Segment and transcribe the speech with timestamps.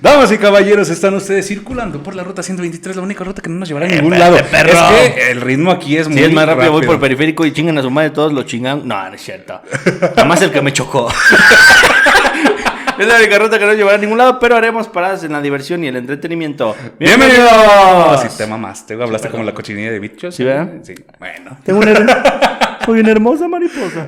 [0.00, 3.56] Damas y caballeros, están ustedes circulando por la ruta 123, la única ruta que no
[3.58, 4.50] nos llevará a ningún Espérate, lado.
[4.50, 4.96] perro.
[4.96, 7.52] Es que el ritmo aquí es muy Si es más rápido, voy por periférico y
[7.52, 8.86] chingan a su madre todos lo chingan.
[8.86, 9.60] No, no es cierto.
[10.00, 11.08] Nada más el que me chocó.
[12.98, 15.32] es la única ruta que no nos llevará a ningún lado, pero haremos paradas en
[15.32, 16.76] la diversión y el entretenimiento.
[16.98, 18.20] ¡Bienvenidos!
[18.28, 20.34] Si te mamaste, hablaste como la cochinilla de bichos.
[20.34, 20.68] ¿Sí, verdad?
[20.82, 21.58] Sí, bueno.
[21.64, 24.06] Tengo una, her- soy una hermosa mariposa.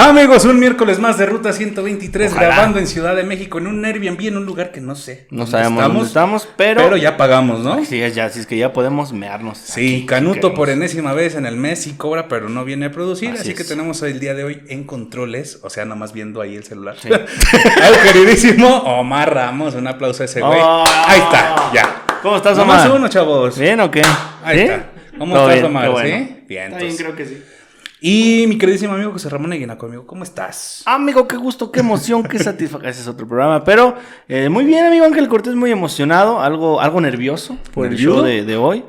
[0.00, 2.46] Amigos, un miércoles más de Ruta 123 Ojalá.
[2.46, 5.26] grabando en Ciudad de México en un Airbnb, en un lugar que no sé.
[5.30, 6.82] No dónde sabemos dónde estamos, pero.
[6.84, 7.84] Pero ya pagamos, ¿no?
[7.84, 9.58] Sí, es ya, así es que ya podemos mearnos.
[9.58, 12.86] Sí, aquí, Canuto si por enésima vez en el mes y cobra, pero no viene
[12.86, 13.30] a producir.
[13.30, 16.54] Así, Así que tenemos el día de hoy en controles, o sea, nomás viendo ahí
[16.54, 16.94] el celular.
[17.02, 17.08] Sí.
[17.82, 20.60] Al queridísimo Omar Ramos, un aplauso a ese güey.
[20.62, 20.84] Oh.
[21.08, 22.04] Ahí está, ya.
[22.22, 22.98] ¿Cómo estás, Nomás Omar?
[23.00, 23.58] uno, chavos.
[23.58, 24.02] ¿Bien o qué?
[24.44, 24.64] Ahí ¿Sí?
[24.64, 24.90] está.
[25.18, 25.90] ¿Cómo Todo estás, bien, Omar?
[25.90, 26.08] bueno.
[26.08, 26.14] ¿Sí?
[26.14, 26.98] Bien, Está bien, entonces.
[27.00, 27.42] creo que sí.
[28.00, 30.82] Y mi queridísimo amigo José Ramón Eguina conmigo, ¿cómo estás?
[30.86, 32.88] Amigo, qué gusto, qué emoción, qué satisfacción.
[32.88, 33.64] Ese es otro programa.
[33.64, 33.96] Pero
[34.28, 38.44] eh, muy bien, amigo Ángel Cortés, muy emocionado, algo, algo nervioso por el show de,
[38.44, 38.84] de hoy.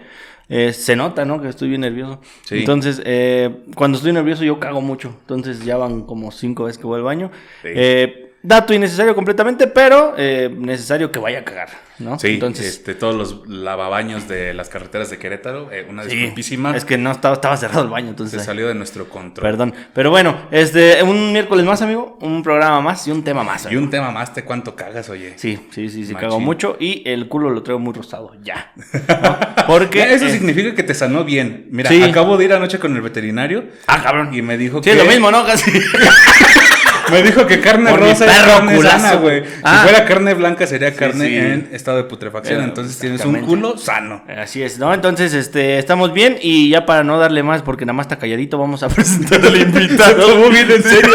[0.47, 1.41] Eh, se nota, ¿no?
[1.41, 2.19] Que estoy bien nervioso.
[2.43, 2.59] Sí.
[2.59, 5.15] Entonces, eh, cuando estoy nervioso yo cago mucho.
[5.21, 7.31] Entonces ya van como cinco veces que voy al baño.
[7.61, 7.69] Sí.
[7.73, 12.17] Eh, dato innecesario completamente, pero eh, necesario que vaya a cagar, ¿no?
[12.19, 16.75] Sí, Entonces, este, todos los lavabaños de las carreteras de Querétaro, eh, una sí, disculpísima,
[16.75, 18.39] es que no estaba, estaba cerrado el baño, entonces...
[18.39, 19.43] se salió de nuestro control.
[19.43, 19.73] Perdón.
[19.93, 22.17] Pero bueno, este, un miércoles más, amigo.
[22.21, 23.67] Un programa más y un tema más.
[23.69, 25.33] Y un tema más, ¿te cuánto cagas, oye?
[25.35, 26.29] Sí, sí, sí, sí, Machín.
[26.29, 28.71] cago mucho y el culo lo traigo muy rosado, ya.
[29.21, 29.37] ¿No?
[29.67, 30.13] Porque...
[30.13, 31.67] Eso eh, significa que te sanó bien.
[31.71, 32.01] Mira, Sí.
[32.03, 34.33] acabo de ir anoche con el veterinario Ah, cabrón.
[34.33, 35.45] y me dijo Sí, que es lo mismo, ¿no?
[35.45, 35.71] Casi.
[37.11, 38.99] Me dijo que carne Por rosa es carne culazo.
[38.99, 39.43] sana, güey.
[39.63, 39.77] Ah.
[39.77, 41.35] Si fuera carne blanca sería carne sí.
[41.37, 42.63] en estado de putrefacción.
[42.63, 44.23] Entonces tienes un culo sano.
[44.37, 44.93] Así es, ¿no?
[44.93, 48.57] Entonces, este, estamos bien y ya para no darle más, porque nada más está calladito,
[48.57, 50.35] vamos a presentar al invitado.
[50.35, 51.13] Muy bien, en serio.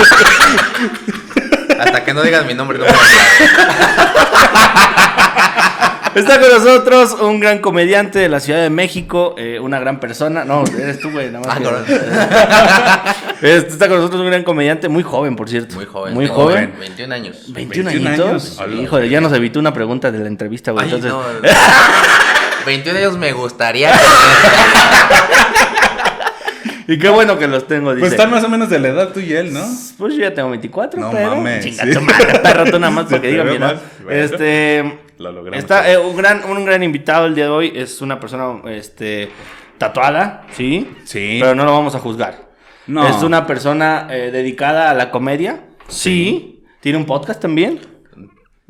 [1.78, 2.84] Hasta que no digas mi nombre, no.
[6.14, 10.44] Está con nosotros un gran comediante de la Ciudad de México, eh, una gran persona.
[10.44, 11.58] No, eres tú, güey, nada más.
[11.60, 13.24] Ah, que-.
[13.56, 15.74] Este, está con nosotros un gran comediante, muy joven, por cierto.
[15.74, 16.14] Muy joven.
[16.14, 16.72] Muy tengo joven.
[16.78, 17.52] 21 años.
[17.52, 18.58] 21, 21 añitos.
[18.60, 18.80] años.
[18.82, 20.84] Híjole, ya nos evitó una pregunta de la entrevista, güey.
[20.86, 21.20] Entonces, no.
[22.66, 23.90] 21 años me gustaría.
[26.86, 28.00] y qué bueno que los tengo, dice.
[28.00, 29.64] Pues están más o menos de la edad tú y él, ¿no?
[29.98, 31.36] Pues yo ya tengo 24, No pero.
[31.36, 31.92] mames, Chinga sí.
[31.92, 33.74] tu madre, perro, tú nada más porque diga ve mi edad.
[33.74, 33.82] más.
[34.04, 34.20] Bueno.
[34.24, 34.98] Este.
[35.18, 35.58] Lo logramos.
[35.58, 37.72] Está eh, un, gran, un gran invitado el día de hoy.
[37.74, 39.30] Es una persona este,
[39.78, 40.90] tatuada, ¿sí?
[41.04, 41.38] Sí.
[41.40, 42.48] Pero no lo vamos a juzgar.
[42.86, 43.06] No.
[43.08, 45.60] Es una persona eh, dedicada a la comedia.
[45.88, 46.62] Sí.
[46.80, 47.80] Tiene un podcast también.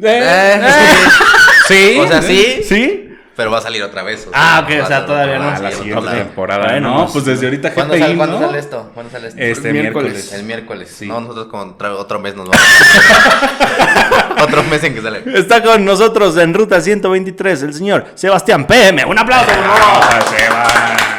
[0.03, 0.60] Eh, Eh,
[1.69, 1.97] Sí.
[1.99, 3.03] O sea, sí, Sí.
[3.36, 4.28] Pero va a salir otra vez.
[4.32, 5.44] Ah, ok, o sea, todavía no.
[5.46, 6.64] va a A la siguiente temporada.
[6.68, 8.46] Bueno, no, pues, pues desde ahorita ¿Cuándo, sale, ¿cuándo ¿no?
[8.46, 8.90] sale esto?
[8.94, 9.40] ¿Cuándo sale esto?
[9.40, 10.12] Este Miércoles.
[10.12, 10.32] miércoles.
[10.32, 10.94] El miércoles.
[10.98, 11.06] Sí.
[11.06, 12.66] No, nosotros como tra- otro mes nos vamos.
[14.42, 15.22] otro mes en que sale.
[15.34, 19.04] Está con nosotros en Ruta 123 el señor Sebastián PM.
[19.04, 21.13] Un aplauso, por favor.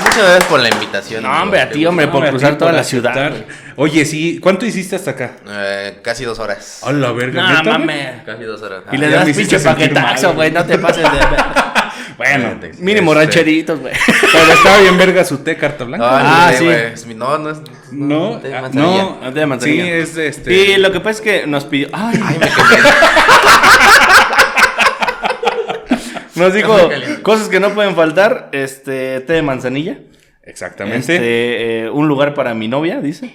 [0.00, 0.04] Ah.
[0.04, 1.22] Ah, muchas gracias por la invitación.
[1.22, 3.12] No, hombre, a ti, hombre, por cruzar toda la aceptar.
[3.14, 3.44] ciudad, güey.
[3.76, 5.32] Oye, sí, ¿cuánto hiciste hasta acá?
[5.48, 6.80] Eh, casi dos horas.
[6.82, 7.42] A la verga.
[7.42, 7.72] No ¿neta, güey?
[7.78, 8.22] mames.
[8.24, 8.82] Casi dos horas.
[8.92, 10.50] Y Ah, le ya das me hiciste pinche sentir paquetazo, mal, güey.
[10.50, 11.08] No te pases de.
[12.16, 13.94] Bueno, Mínimo este, rancheritos, güey.
[14.32, 16.18] Pero estaba bien verga su té carta blanca.
[16.18, 16.64] Ay, Ah, no sé, sí.
[16.66, 16.76] güey.
[16.92, 17.58] Es mi- No, no es.
[17.92, 19.84] No, de ah, no, No de manzanilla.
[19.84, 20.54] Sí, es de este.
[20.54, 21.88] Y lo que pasa es que nos pidió.
[21.92, 22.90] Ay, Ay, me quemé.
[26.40, 26.76] nos dijo
[27.22, 28.48] cosas que no pueden faltar.
[28.52, 29.98] Este, té de manzanilla.
[30.42, 31.14] Exactamente.
[31.14, 33.34] Este, eh, un lugar para mi novia, dice.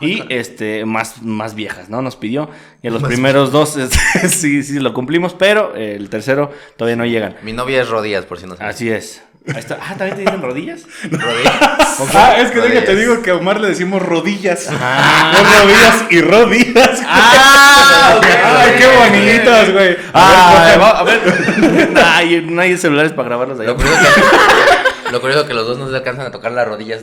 [0.00, 2.02] Y este, más, más viejas, ¿no?
[2.02, 2.50] Nos pidió.
[2.82, 7.06] Y los primeros dos este, sí, sí lo cumplimos, pero eh, el tercero todavía no
[7.06, 7.36] llegan.
[7.42, 8.74] Mi novia es rodillas, por si no sabes.
[8.74, 9.22] Así es.
[9.46, 9.78] Ahí está.
[9.80, 10.80] Ah, ¿también te dicen rodillas?
[11.10, 11.52] Rodillas.
[12.14, 12.96] Ah, es que déjate, te Rodillas.
[12.96, 14.68] digo que a Omar le decimos rodillas.
[14.70, 15.32] Ah.
[15.34, 17.02] No rodillas y rodillas.
[17.06, 18.20] ¡Ah!
[18.60, 19.96] Ay, qué bonitas, güey.
[20.14, 21.20] Ah, A ver, va- a ver.
[22.04, 23.66] Ay, no hay celulares para grabarlos ahí.
[23.66, 27.00] Lo curioso, que, lo curioso que los dos no se alcanzan a tocar las rodillas.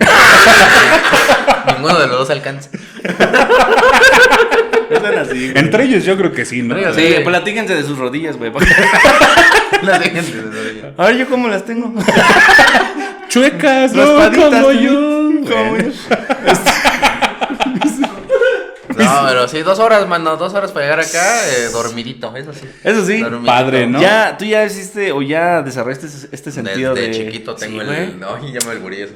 [1.76, 2.70] Ninguno de los dos alcanza.
[4.90, 5.64] Están así, güey.
[5.64, 6.76] Entre ellos yo creo que sí, ¿no?
[6.94, 7.16] Sí.
[7.24, 8.52] platíquense de sus rodillas, güey.
[9.83, 10.94] Las de.
[10.98, 11.94] A ver, ¿yo cómo las tengo?
[13.30, 14.72] Chuecas, no, como ¿no?
[14.72, 14.92] yo.
[15.50, 15.94] Como Bueno.
[18.98, 20.38] No, pero sí, dos horas, mano.
[20.38, 22.68] Dos horas para llegar acá, eh, dormidito, eso sí.
[22.83, 23.19] Eso sí.
[23.19, 23.48] Dormidito.
[23.48, 24.00] Padre, ¿no?
[24.00, 27.13] Ya, tú ya hiciste o ya desarrollaste este sentido Desde de.
[27.25, 28.04] chiquito tengo Sí, güey.
[28.04, 28.19] el.
[28.19, 29.13] No, ya me alburí eso.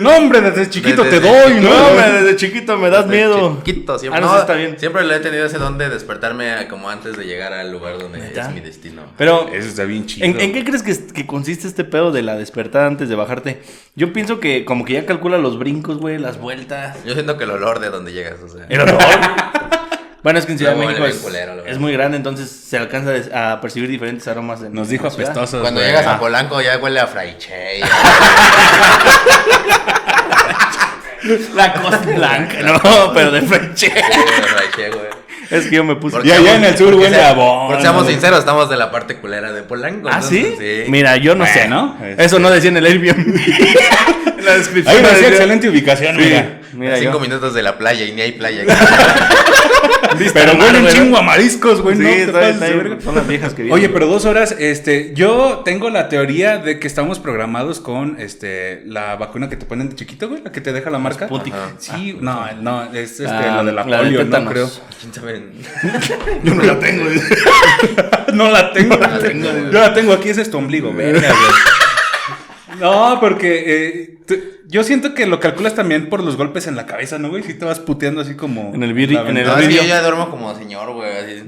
[0.00, 1.70] No, hombre, desde chiquito Desde- te doy, ¿no?
[1.70, 3.58] No, hombre, desde chiquito me das Desde miedo.
[3.64, 4.18] Chiquito, siempre.
[4.18, 4.78] Ah, no, no, está bien.
[4.78, 8.32] Siempre le he tenido ese don de despertarme como antes de llegar al lugar donde
[8.32, 9.02] es mi destino.
[9.18, 10.26] Pero, Eso está bien chido.
[10.26, 13.62] ¿en, en qué crees que, que consiste este pedo de la despertada antes de bajarte?
[13.96, 16.96] Yo pienso que como que ya calcula los brincos, güey, las vueltas.
[17.04, 18.66] Yo siento que el olor de donde llegas, o sea.
[18.68, 18.98] El olor.
[20.24, 23.60] bueno, es que en Ciudad de México es, culero, muy grande, entonces se alcanza a
[23.60, 24.62] percibir diferentes aromas.
[24.62, 25.60] En, Nos dijo apestosos.
[25.60, 25.90] Cuando güey.
[25.92, 26.14] llegas Ah.
[26.14, 27.80] a Polanco ya huele a fraiche.
[31.54, 33.84] La cosa blanca, no, pero de French.
[35.50, 36.18] Es que yo me puse.
[36.24, 37.34] Y allá en el sur huele a.
[37.34, 40.08] Porque seamos sinceros, estamos de la parte culera de Polanco.
[40.10, 40.38] ¿Ah, sí?
[40.38, 41.60] entonces, Mira, yo no sé.
[41.60, 43.36] Bueno, Eso no decía en el Airbnb.
[44.38, 44.96] en la descripción.
[44.96, 46.60] Ahí me decía excelente ubicación, Sí, mira.
[46.72, 47.20] mira, cinco yo.
[47.20, 48.64] minutos de la playa y ni hay playa.
[50.32, 50.90] Pero al mar, huele un ¿no?
[50.92, 51.96] chingo a mariscos, güey.
[51.96, 53.74] Sí, no está- ahí, son las viejas que vienen.
[53.78, 58.82] Oye, pero dos horas, este, yo tengo la teoría de que estamos programados con, este,
[58.86, 61.26] la vacuna que te ponen de chiquito, güey, la que te deja la marca.
[61.26, 61.72] Ajá.
[61.78, 64.70] Sí, no, no, es este, Ah, la de la, polio, no creo.
[65.00, 65.33] ¿Quién sabe?
[66.42, 67.04] Yo no la tengo.
[68.34, 68.96] no la tengo.
[68.96, 69.64] la tengo, güey.
[69.66, 71.12] Yo la tengo aquí, ese es tu ombligo, güey.
[72.80, 74.18] No, porque eh,
[74.66, 77.42] yo siento que lo calculas también por los golpes en la cabeza, ¿no, güey?
[77.44, 78.72] Si te vas puteando así como...
[78.74, 79.54] En el la en el No, ventana.
[79.54, 79.82] es que vídeo.
[79.82, 81.10] yo ya duermo como señor, güey.
[81.16, 81.42] así.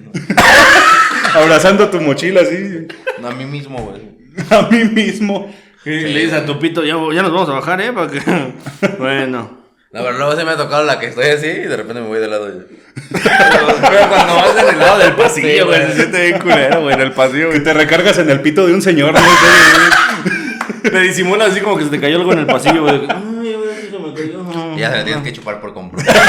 [1.35, 2.87] Abrazando tu mochila así.
[3.21, 4.03] No, a mí mismo, güey.
[4.50, 5.53] A mí mismo.
[5.85, 7.93] Y le dices a tu pito, ya, ya nos vamos a bajar, ¿eh?
[7.93, 8.21] Para que...
[8.99, 9.66] bueno.
[9.97, 12.09] No, pero luego se me ha tocado la que estoy así y de repente me
[12.09, 12.47] voy del lado.
[12.47, 12.67] de-
[13.13, 15.79] Pero cuando vas en el lado del pasillo, Sí, güey.
[15.81, 18.67] güey, se siente bien culero, güey, en el pasillo, Que te recargas en el pito
[18.67, 19.21] de un señor, ¿no?
[20.83, 22.95] Te disimulas así como que se te cayó algo en el pasillo, güey.
[23.09, 24.75] Ay, güey, sí se me cayó.
[24.77, 26.13] Y ya se la tienes que chupar por compromiso.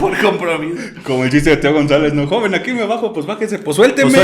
[0.00, 0.82] Por compromiso.
[1.04, 4.18] Como el chiste de Teo González, no, joven, aquí me bajo, pues bájese, pues suélteme.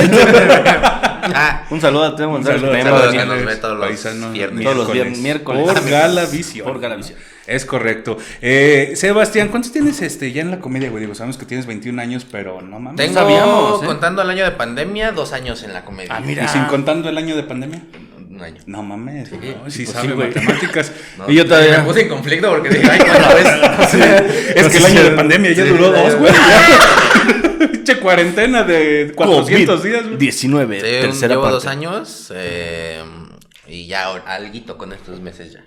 [1.35, 2.61] Ah, Un saludo a Teo González.
[2.61, 2.73] saludo
[3.13, 4.65] que que nos ve todos los viernes.
[4.65, 5.63] Todos los viernes, miércoles.
[5.63, 6.67] Por Galavisión.
[6.67, 7.19] Por Galavisión.
[7.49, 8.19] Es correcto.
[8.43, 11.01] Eh, Sebastián, ¿cuántos tienes este ya en la comedia, güey?
[11.03, 12.97] Digo, sabemos que tienes 21 años, pero no mames.
[12.97, 13.87] Tengo, sabíamos, ¿eh?
[13.87, 16.15] contando el año de pandemia, dos años en la comedia.
[16.15, 16.45] Ah, mira.
[16.45, 17.81] ¿Y sin contando el año de pandemia?
[18.31, 18.61] Un año.
[18.67, 19.33] No mames.
[19.33, 19.39] no,
[19.71, 20.29] sí pues sabe sí, güey.
[20.29, 20.93] matemáticas.
[21.19, 23.95] No, Y yo todavía- Me puse en conflicto porque dije, ay, ¿cuánto es?
[24.57, 26.33] Es que el año de pandemia ya Sí, duró dos, güey.
[27.73, 30.17] Pinche cuarentena de 400 días, güey.
[30.19, 31.55] 19, Sí, tercera llevo parte.
[31.55, 33.03] dos años eh,
[33.67, 35.65] y ya alguito con estos meses ya.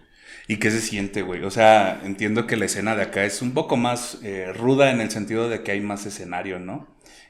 [0.51, 1.43] ¿Y qué se siente, güey?
[1.45, 4.99] O sea, entiendo que la escena de acá es un poco más eh, ruda en
[4.99, 6.87] el sentido de que hay más escenario, ¿no?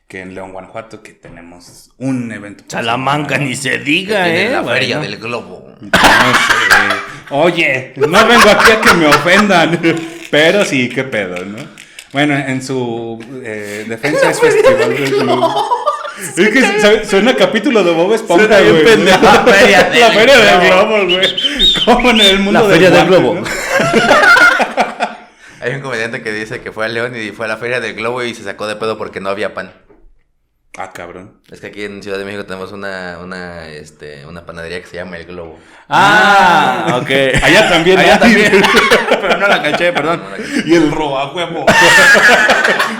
[0.07, 2.63] Que en León, Guanajuato, que tenemos un evento.
[2.67, 4.49] Salamanca, ni se diga, ¿eh?
[4.49, 5.11] la feria Bueno.
[5.11, 5.69] del globo.
[5.79, 7.29] No sé.
[7.29, 9.79] Oye, no vengo aquí a que me ofendan.
[10.31, 11.59] Pero sí, qué pedo, ¿no?
[12.13, 15.69] Bueno, en su eh, defensa es Festival del Globo.
[16.37, 18.83] Es que suena capítulo de Bob Esponja, güey.
[18.83, 19.23] pendejo.
[19.23, 20.87] La feria del La feria del globo.
[20.87, 21.70] globo, güey.
[21.85, 23.35] Como en el mundo La feria del globo.
[23.35, 23.43] ¿no?
[25.61, 27.93] Hay un comediante que dice que fue a León y fue a la feria del
[27.93, 29.71] globo y se sacó de pedo porque no había pan.
[30.77, 31.41] Ah, cabrón.
[31.51, 34.95] Es que aquí en Ciudad de México tenemos una, una, este, una panadería que se
[34.95, 35.59] llama El Globo.
[35.89, 37.09] Ah, ok.
[37.43, 38.19] Allá también Allá hay.
[38.19, 38.63] también.
[39.21, 40.23] Pero no la caché, perdón.
[40.65, 41.65] Y el roba huevo.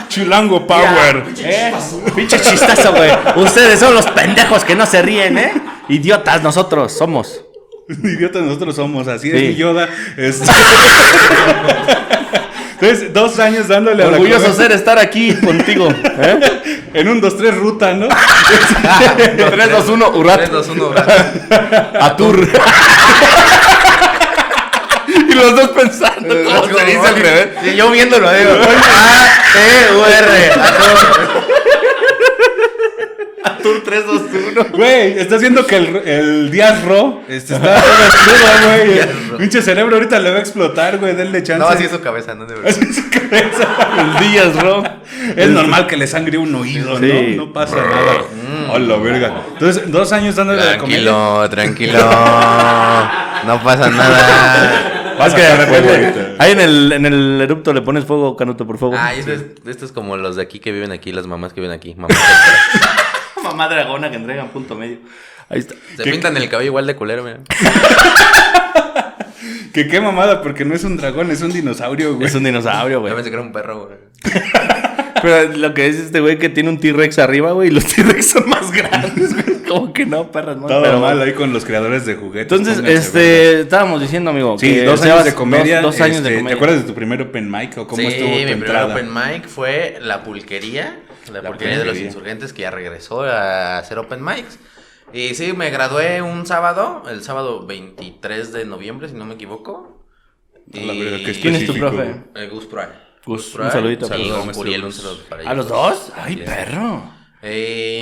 [0.09, 1.23] Chilango Power.
[1.39, 1.73] Eh,
[2.13, 3.09] pinche chistazo, güey.
[3.37, 5.53] Ustedes son los pendejos que no se ríen, ¿eh?
[5.87, 7.45] Idiotas nosotros somos.
[8.03, 9.37] Idiotas nosotros somos, así Sí.
[9.37, 9.89] es mi Yoda.
[10.17, 10.41] Es-
[12.81, 15.87] Entonces, dos años dándole a la Orgulloso ser estar aquí contigo.
[15.89, 16.39] ¿eh?
[16.93, 18.07] En un 2-3 ruta, ¿no?
[18.09, 20.49] 3, 2, 1, 3, Urat.
[20.49, 20.93] 2, 1,
[22.01, 22.49] Atur.
[25.07, 27.47] y los dos pensando cómo se dice al revés.
[27.63, 28.51] Y yo viéndolo, digo.
[28.51, 28.57] A,
[29.53, 30.51] T, U, R.
[30.51, 31.50] Atur
[33.43, 34.21] 3, 2,
[34.51, 34.65] 1.
[34.73, 39.01] Güey, estás viendo que el, el Díaz Ro este, está crudo, güey.
[39.29, 39.37] Ro.
[39.37, 41.15] Pinche cerebro ahorita le va a explotar, güey.
[41.15, 41.59] Denle chance.
[41.59, 42.69] No, así es su cabeza, no de verdad.
[42.69, 43.67] Así es su cabeza.
[43.97, 44.83] El Díaz, bro.
[45.35, 47.35] Es normal que le sangre un oído, Sí.
[47.35, 47.45] ¿no?
[47.45, 48.23] No pasa nada.
[48.69, 49.33] Hola, verga.
[49.53, 51.49] Entonces, dos años dándole la comedia.
[51.49, 51.99] Tranquilo, tranquilo.
[53.47, 55.15] No pasa nada.
[55.17, 56.35] Vas que de.
[56.39, 58.97] Ahí en el, en el erupto le pones fuego, Canuto, por favor.
[58.99, 61.61] Ah, esto es, esto es como los de aquí que viven aquí, las mamás que
[61.61, 61.93] viven aquí.
[61.95, 62.17] Mamás.
[63.57, 64.97] Mamá dragona que entregan punto medio.
[65.49, 65.75] Ahí está.
[65.97, 67.39] Se pintan el cabello igual de culero, mira.
[69.73, 72.27] Que qué mamada, porque no es un dragón, es un dinosaurio, güey.
[72.27, 73.11] Es un dinosaurio, güey.
[73.11, 73.97] Yo pensé que era un perro, güey.
[75.21, 78.31] Pero lo que dice este güey que tiene un T-Rex arriba, güey, y los T-Rex
[78.31, 79.63] son más grandes, güey.
[79.67, 80.67] Como que no, perras, no.
[80.67, 82.51] Todo pero- mal ahí con los creadores de juguetes.
[82.51, 84.57] Entonces, pónganse este, estábamos diciendo, amigo.
[84.59, 85.81] Sí, que dos años de comedia.
[85.81, 86.49] Dos, dos años de este, comedia.
[86.49, 89.13] ¿Te acuerdas de tu primer open mic o cómo sí, estuvo tu mi primer open
[89.13, 90.99] mic fue La Pulquería.
[91.31, 91.97] La, La Pulquería de los.
[91.97, 94.59] Insurgentes que ya regresó a hacer open mics.
[95.13, 100.05] Y sí, me gradué un sábado, el sábado 23 de noviembre, si no me equivoco.
[100.71, 102.15] Qué ¿Quién es tu profe?
[102.35, 102.87] Eh, Gus Pruay.
[103.25, 104.05] Gus, Pruay un saludito.
[104.05, 104.95] Y Saludos, un Gus.
[104.95, 106.11] saludo para ¿A los dos?
[106.15, 107.03] Ay, perro.
[107.43, 107.99] Eh,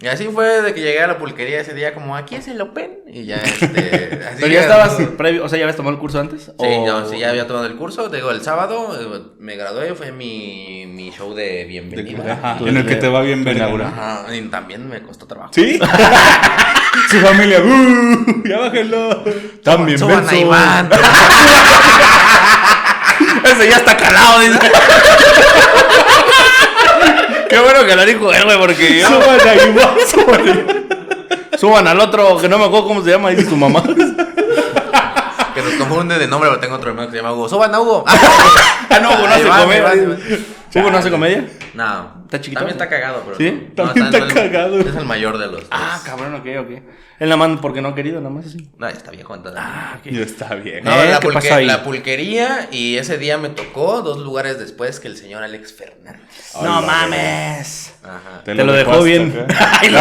[0.00, 2.60] y así fue de que llegué a la pulquería ese día, como aquí es el
[2.60, 3.00] Open.
[3.06, 4.20] Y ya, este.
[4.28, 6.44] así Pero ya estabas previo, o sea, ya habías tomado el curso antes.
[6.44, 8.08] Sí, ¿O- no, sí, ya había tomado el curso.
[8.08, 12.32] Digo, el sábado me gradué, fue mi, mi show de De- bienvenida.
[12.32, 13.68] ajá, en el que te va bien verga.
[14.32, 15.52] y también me costó trabajo.
[15.54, 15.78] ¿Sí?
[17.10, 18.42] Su familia, ¡uh!
[18.48, 19.24] ¡Ya bájenlo!
[19.62, 20.36] También Suban a menso.
[20.36, 20.88] Iván.
[23.44, 24.58] Ese ya está calado, dice.
[27.54, 29.06] Qué bueno que lo dijo él, güey, porque yo...
[29.06, 30.86] Suban a Iván, suban.
[31.56, 33.80] Suban al otro, que no me acuerdo cómo se llama, dice su mamá.
[35.54, 37.48] Que nos confunde de nombre, pero tengo otro hermano que se llama Hugo.
[37.48, 38.04] ¡Suban a Hugo!
[38.90, 39.34] Ah, no, Hugo no.
[40.74, 41.46] ¿Hugo no hace comedia?
[41.74, 42.22] No.
[42.24, 42.60] ¿Está chiquito?
[42.60, 43.36] También está cagado, pero.
[43.36, 43.68] ¿Sí?
[43.76, 43.84] no.
[43.84, 44.80] También está el- cagado.
[44.80, 45.60] Es el mayor de los.
[45.60, 45.68] dos.
[45.70, 46.70] Ah, cabrón, ok, ok.
[47.20, 48.68] Él nada más porque no ha querido, nada más así.
[48.76, 49.60] No, está viejo entonces.
[49.64, 50.82] Ah, está bien.
[50.84, 51.10] No, ¿Eh?
[51.10, 51.66] la, ¿Qué pulque- pasó ahí?
[51.66, 56.20] la pulquería y ese día me tocó dos lugares después que el señor Alex Fernández.
[56.60, 57.94] No la mames.
[58.02, 58.42] Ajá.
[58.44, 59.46] Te lo dejó bien.
[59.80, 59.90] Ay,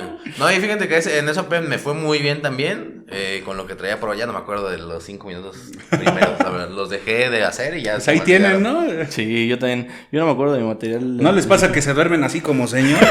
[0.00, 0.34] güey.
[0.38, 3.04] No, y fíjate que ese- en eso Open me fue muy bien también.
[3.08, 5.56] eh, con lo que traía por allá, no me acuerdo de los cinco minutos
[5.90, 6.70] primeros.
[6.70, 7.94] los dejé de hacer y ya.
[7.94, 8.62] Pues ahí tienen.
[8.62, 8.82] ¿no?
[9.10, 9.88] Sí, yo también.
[10.10, 11.16] Yo no me acuerdo de mi material.
[11.18, 12.98] ¿No les pasa que se duermen así como señor?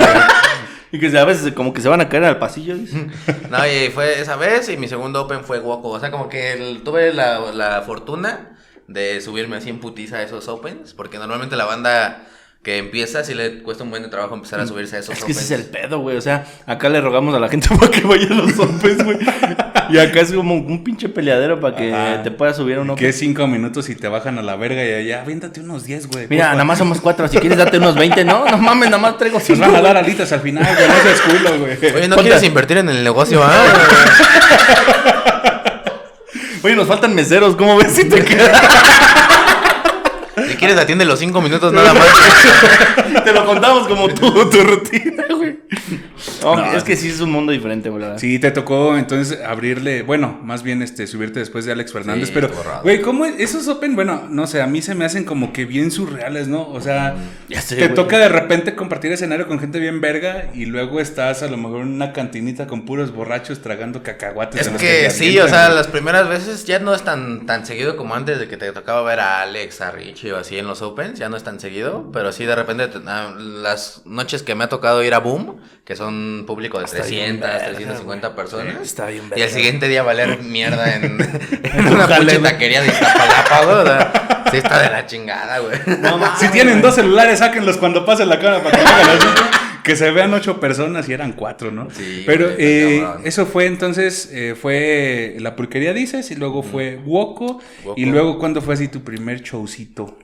[0.91, 2.75] Y que a veces como que se van a caer al pasillo.
[3.49, 5.89] No, y fue esa vez y mi segundo Open fue Woco.
[5.89, 10.21] O sea, como que el- tuve la, la fortuna de subirme así en putiza a
[10.23, 10.93] esos Opens.
[10.93, 12.27] Porque normalmente la banda
[12.63, 15.19] que empieza sí le cuesta un buen de trabajo empezar a subirse a esos Es
[15.19, 15.41] que Opens.
[15.41, 16.15] ese es el pedo, güey.
[16.15, 19.17] O sea, acá le rogamos a la gente para que vaya a los Opens, güey.
[19.89, 22.23] Y acá es como un pinche peleadero para que Ajá.
[22.23, 23.05] te puedas subir a un Open.
[23.05, 26.27] que cinco minutos y te bajan a la verga y allá, aviéntate unos 10, güey.
[26.29, 27.27] Mira, nada más somos cuatro.
[27.27, 29.59] Si quieres darte unos 20, no, no mames, nada más traigo Nos cinco.
[29.59, 30.87] van a dar alitas al final, güey.
[30.87, 31.73] No seas culo, güey.
[31.97, 33.61] Oye, ¿no Ponte- quieres invertir en el negocio, ah?
[36.63, 37.57] Oye, nos faltan meseros.
[37.57, 38.53] ¿Cómo ves si te queda?
[40.53, 43.23] Si quieres atiende los cinco minutos nada más.
[43.23, 45.59] te lo contamos como tu, tu rutina, güey.
[46.41, 46.77] No, No.
[46.77, 48.17] es que sí es un mundo diferente, verdad.
[48.17, 52.31] Sí, te tocó entonces abrirle, bueno, más bien este subirte después de Alex Fernández, Sí,
[52.33, 52.49] pero
[52.83, 53.35] güey, ¿cómo es?
[53.39, 53.95] esos Open?
[53.95, 56.67] Bueno, no sé, a mí se me hacen como que bien surreales, ¿no?
[56.69, 57.15] O sea,
[57.49, 61.43] Ya sé, te toca de repente compartir escenario con gente bien verga y luego estás
[61.43, 64.61] a lo mejor en una cantinita con puros borrachos tragando cacahuates.
[64.61, 67.97] Es en que sí, o sea, las primeras veces ya no es tan, tan seguido
[67.97, 70.81] como antes de que te tocaba ver a Alex, a Richie o así en los
[70.81, 74.53] Opens, ya no es tan seguido, pero sí de repente te- ah, las noches que
[74.55, 78.35] me ha tocado ir a Boom, que son público de Está bien 300, verga, 350
[78.35, 78.75] personas.
[78.81, 82.87] Está bien Y al siguiente día valer mierda en, en un una pinche taquería de
[82.89, 83.77] Iztapalapa, güey.
[83.77, 85.79] o sea, Sí está de la chingada, güey.
[85.99, 86.19] No.
[86.37, 89.63] Si tienen dos celulares, sáquenlos cuando pasen la cámara para que.
[89.83, 91.89] Que se vean ocho personas y eran cuatro, ¿no?
[91.91, 97.59] Sí, Pero eh, eso fue entonces, eh, fue la pulquería dices, y luego fue Woco,
[97.83, 97.93] Woco.
[97.97, 100.17] y luego ¿cuándo fue así tu primer showcito?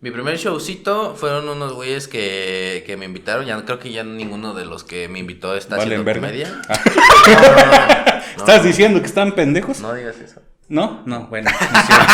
[0.00, 3.46] Mi primer showcito fueron unos güeyes que, que me invitaron.
[3.46, 6.60] Ya creo que ya ninguno de los que me invitó está haciendo comedia.
[6.68, 6.80] Ah.
[7.26, 8.22] No, no, no, no.
[8.36, 9.80] ¿Estás diciendo que están pendejos?
[9.80, 10.40] No digas eso.
[10.68, 12.12] No, no, bueno, no es cierto.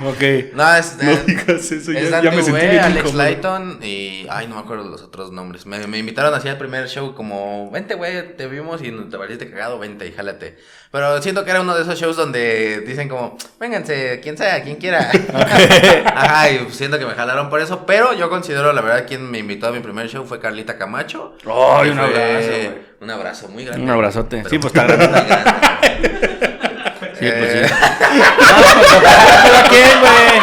[0.10, 0.54] ok.
[0.54, 3.14] No, es, No digas eso, es ya, me sentí bien Alex.
[3.14, 4.26] Lighton y...
[4.28, 5.64] Ay, no me acuerdo de los otros nombres.
[5.64, 7.70] Me, me invitaron así al primer show como...
[7.70, 10.58] Vente, güey, te vimos y te pareciste cagado, vente y jálate.
[10.92, 13.38] Pero siento que era uno de esos shows donde dicen como...
[13.58, 15.10] Vénganse, quien sea, quien quiera.
[16.14, 17.86] Ajá, y siento que me jalaron por eso.
[17.86, 21.36] Pero yo considero, la verdad, quien me invitó a mi primer show fue Carlita Camacho.
[21.46, 22.74] Ay, Que un fue abrazo.
[23.00, 23.82] Un abrazo muy grande.
[23.82, 24.44] Un abrazote.
[24.50, 25.08] Sí, pues está grande.
[25.08, 26.57] muy grande.
[27.18, 27.74] Sí, pues Eh, sí.
[29.42, 30.42] ¿Pero qué, güey?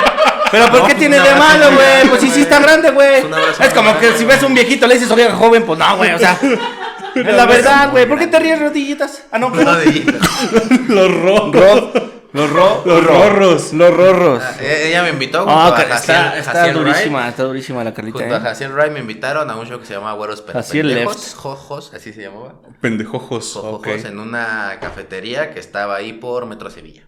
[0.52, 2.10] ¿Pero por No, qué pues, tiene de malo, güey?
[2.10, 3.24] Pues sí, sí está grande, güey.
[3.60, 6.12] Es como que si ves un viejito le dices oye joven, pues no, güey.
[6.14, 6.38] O sea,
[7.16, 8.06] es la verdad, güey.
[8.08, 9.24] ¿Por qué te ríes, rodillitas?
[9.32, 10.06] Ah, no, de-
[10.88, 11.56] Los rojos.
[11.56, 11.92] Ro-
[12.36, 13.74] Los ro- Los rorros.
[13.74, 14.44] Los rorros.
[14.44, 16.88] Ah, e- Ella me invitó junto Ah, a que Jaciel- está, está Jaciel Wright.
[16.94, 18.42] durísima, está durísima la Carlita, Junto a ¿eh?
[18.42, 21.34] Jaciel Wright me invitaron a un show que se llama Güeros Pendejos, Left.
[21.36, 22.56] Jojos, así se llamaba.
[22.82, 23.54] Pendejojos.
[23.54, 27.04] Jojos en una cafetería que estaba ahí por Metro Sevilla.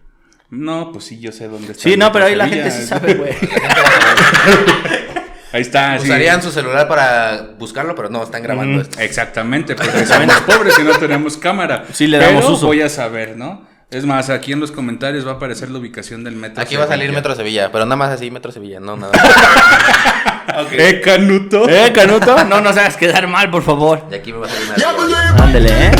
[0.50, 1.82] No, pues sí, yo sé dónde está.
[1.82, 2.64] Sí, no, pero ahí la Sevilla.
[2.64, 3.32] gente sí sabe, güey.
[5.50, 5.94] Ahí está.
[5.94, 6.04] Ah, sí.
[6.04, 9.00] Usarían su celular para buscarlo, pero no, están grabando Mm, esto.
[9.00, 11.84] Exactamente, porque somos pobres y no tenemos cámara.
[11.92, 12.66] Sí, le damos Pero uso.
[12.66, 13.66] voy a saber, ¿no?
[13.90, 16.62] Es más, aquí en los comentarios va a aparecer la ubicación del metro.
[16.62, 17.10] Aquí va a salir.
[17.10, 19.12] Metro Sevilla, pero nada más así Metro Sevilla, no nada.
[20.72, 21.68] Eh, Canuto.
[21.68, 22.44] ¿Eh, Canuto?
[22.44, 24.06] No nos hagas quedar mal, por favor.
[24.10, 25.90] Y aquí me va a salir una Ándele, ¿eh?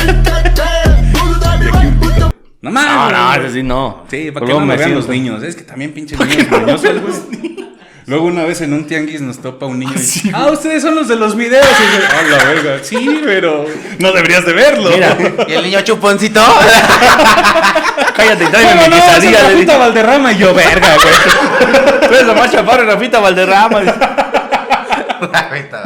[2.61, 2.71] No.
[2.71, 4.05] No, no, eso sí, no.
[4.11, 5.43] Sí, para que no me vean los niños.
[5.43, 7.68] Es que también pinches niños mañosos, güey.
[8.09, 9.93] Luego una vez en un tianguis nos topa un niño
[10.25, 11.67] y ah, ustedes son los de los videos.
[11.67, 12.79] Y yo, ah, la verga.
[12.83, 13.67] Sí, pero
[13.99, 14.91] no deberías de verlo.
[14.91, 15.15] Mira,
[15.47, 16.41] Y el niño chuponcito.
[18.17, 19.43] Cállate y tráeme No, mi no, es quesadilla.
[19.43, 19.77] le Rafita.
[19.77, 22.01] Valderrama y yo, verga, güey.
[22.01, 23.83] Tú eres la más chaparra, Rafita Valderrama.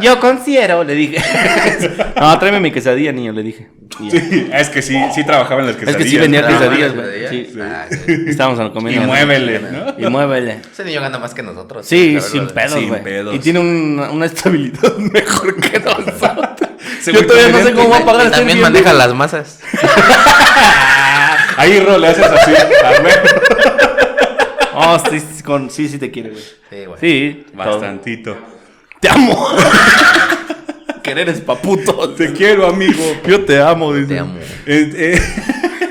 [0.00, 1.22] Yo considero, le dije.
[2.20, 3.68] No, tráeme mi quesadilla, niño, le dije.
[3.98, 6.02] Sí, es que sí, sí trabajaba en las Es quesadillas.
[6.04, 6.48] que sí venía ¿no?
[6.48, 7.28] quesadillas, ¿Las güey.
[7.28, 7.58] Sí.
[7.60, 8.24] Ah, sí.
[8.26, 9.94] Estábamos Y muévele, ¿no?
[9.98, 10.60] Y muévele.
[10.72, 11.86] Ese niño gana más que nosotros.
[11.86, 13.02] Sí, sin pedos, Sin güey.
[13.02, 13.34] pedos.
[13.34, 16.70] Y tiene una, una estabilidad mejor que nosotros.
[17.00, 19.60] Ese Yo todavía no sé cómo va a pagar este También maneja las masas.
[21.56, 22.52] Ahí, Ro, le haces así.
[22.84, 23.22] A ver.
[24.74, 26.42] Oh, sí, sí, con, sí, sí te quiere, güey.
[26.70, 26.98] Sí, güey.
[26.98, 27.56] Sí, todo.
[27.78, 28.38] Bastantito.
[29.00, 29.48] Te amo.
[31.12, 32.14] Querer es paputo.
[32.14, 33.02] Te quiero, amigo.
[33.28, 34.14] Yo te amo, dice.
[34.14, 34.34] Te amo.
[34.64, 35.20] Eh, eh,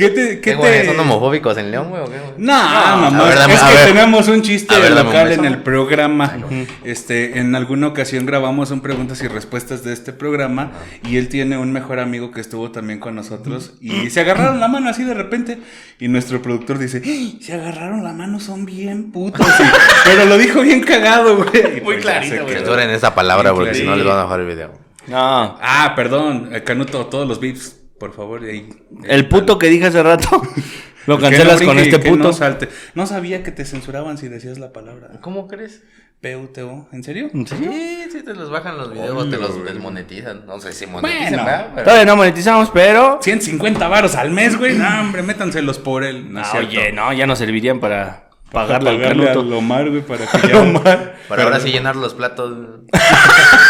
[0.00, 0.40] ¿Qué te.?
[0.40, 0.86] ¿Qué, te...
[0.86, 2.02] ¿Son homofóbicos en León, güey?
[2.02, 2.32] o qué, güey?
[2.38, 3.24] No, a mamá.
[3.24, 3.86] ver, es a que ver.
[3.88, 6.36] tenemos un chiste ver, local en el programa.
[6.84, 10.72] Este, en alguna ocasión grabamos un preguntas y respuestas de este programa
[11.06, 14.68] y él tiene un mejor amigo que estuvo también con nosotros y se agarraron la
[14.68, 15.58] mano así de repente
[15.98, 17.38] y nuestro productor dice, "¡Ay!
[17.42, 19.46] se agarraron la mano, son bien putos.
[19.46, 19.62] Y-
[20.04, 21.50] pero lo dijo bien cagado, güey.
[21.72, 22.54] Muy pues clarito, se güey.
[22.56, 24.72] Censuren esa palabra porque si no les van a bajar el video.
[25.08, 25.58] No.
[25.60, 28.42] Ah, perdón, Canuto, todos los beeps, por favor.
[28.42, 28.68] ahí-
[29.04, 30.42] El puto que dije hace rato.
[31.06, 32.24] Lo no cancelas con este puto.
[32.24, 32.68] No, salte.
[32.94, 35.08] no sabía que te censuraban si decías la palabra.
[35.20, 35.82] ¿Cómo crees?
[36.20, 37.30] PUTO, ¿en serio?
[37.32, 37.70] ¿En serio?
[37.72, 40.44] Sí, sí, te los bajan los videos, te los desmonetizan.
[40.44, 41.44] No sé si monetizan, Bueno.
[41.46, 41.68] ¿verdad?
[41.74, 43.18] Pero- Todavía no monetizamos, pero.
[43.22, 44.76] 150 varos al mes, güey.
[44.76, 46.30] No, hombre, métanselos por él.
[46.30, 49.40] No Ah, oye, no, ya no servirían para Para pagarle al pagarle canuto.
[49.40, 51.14] al Omar, güey, para que ya...
[51.30, 52.54] Pero ahora sí llenar los platos.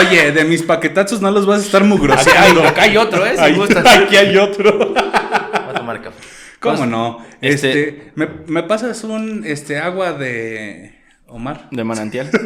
[0.00, 2.62] Oye, de mis paquetazos no los vas a estar mugroseando.
[2.66, 3.34] acá hay otro, ¿eh?
[3.36, 3.84] Si Ahí- gustas.
[3.86, 4.76] Aquí hay otro.
[4.88, 6.16] Voy a tomar café.
[6.60, 7.24] ¿Cómo no?
[7.40, 11.68] Este, Este- ¿me, me pasas un este agua de Omar?
[11.70, 12.30] De manantial.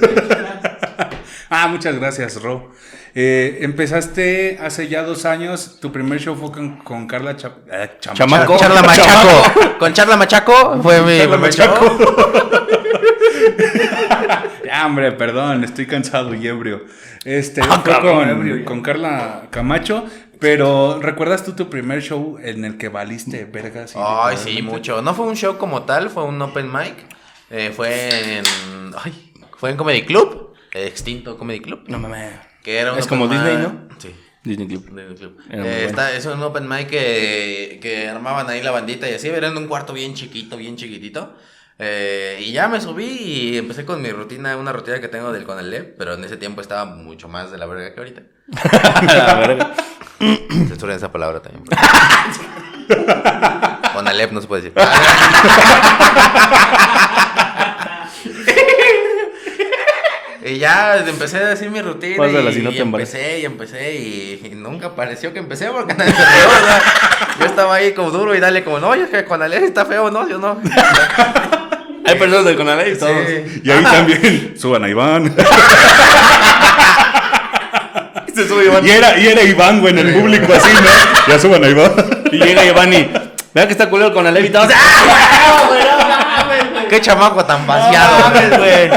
[1.54, 2.72] Ah, muchas gracias, Ro.
[3.14, 5.78] Eh, empezaste hace ya dos años.
[5.80, 8.56] Tu primer show fue con, con Carla Cha- eh, Cham- Chamaco.
[8.56, 9.78] Charla Machaco.
[9.78, 11.84] Con Charla Machaco fue mi Charla primer Machaco.
[11.98, 12.42] show.
[14.64, 16.84] Ya, hombre, perdón, estoy cansado y ebrio.
[17.24, 18.64] Este, Ah, fue cabrón, con, ebrio ya.
[18.64, 20.06] con Carla Camacho,
[20.40, 23.94] pero ¿recuerdas tú tu primer show en el que valiste vergas?
[23.94, 25.02] y Ay, sí, mucho.
[25.02, 26.94] No fue un show como tal, fue un open mic.
[27.50, 28.44] Eh, fue en.
[29.04, 30.54] Ay, fue en Comedy Club.
[30.72, 31.82] Extinto Comedy Club.
[31.88, 32.30] No mames.
[32.62, 33.88] Que era un Es como Disney, ¿no?
[33.98, 34.14] Sí.
[34.44, 34.84] Disney Club.
[34.86, 35.38] Disney Club.
[35.50, 35.64] Eh, bueno.
[35.66, 39.56] está- es un open mic que, que armaban ahí la bandita y así, era en
[39.56, 41.34] un cuarto bien chiquito, bien chiquitito.
[41.78, 45.44] Eh, y ya me subí y empecé con mi rutina, una rutina que tengo del
[45.44, 48.22] Conalep, pero en ese tiempo estaba mucho más de la verga que ahorita.
[49.16, 49.72] La verga.
[50.20, 51.64] Censuren esa palabra también.
[53.94, 54.74] Conalep no se puede decir.
[60.52, 63.94] Y ya empecé a decir mi rutina Pásala, y, si no y empecé y empecé
[63.94, 66.82] y, y nunca pareció que empecé porque nadie se rió, o sea,
[67.40, 70.10] yo estaba ahí como duro y dale como, no, yo que con Alex está feo,
[70.10, 70.60] no, yo no.
[72.04, 73.26] Hay personas del Conaley, todos.
[73.26, 73.62] Sí.
[73.64, 75.34] Y ahí también, suban a Iván.
[78.34, 78.86] Se sube Iván.
[78.86, 81.32] y, era, y era Iván, güey, en el público así, ¿no?
[81.32, 81.92] Ya suban a Iván.
[82.30, 83.10] Y llega Iván y.
[83.54, 84.08] Vea que está culero
[84.40, 84.70] y todos.
[84.74, 85.84] ¡Ah, güey!
[85.84, 86.88] No mames, güey.
[86.88, 88.18] Qué chamaco tan No vaciado.
[88.20, 88.90] mames, güey.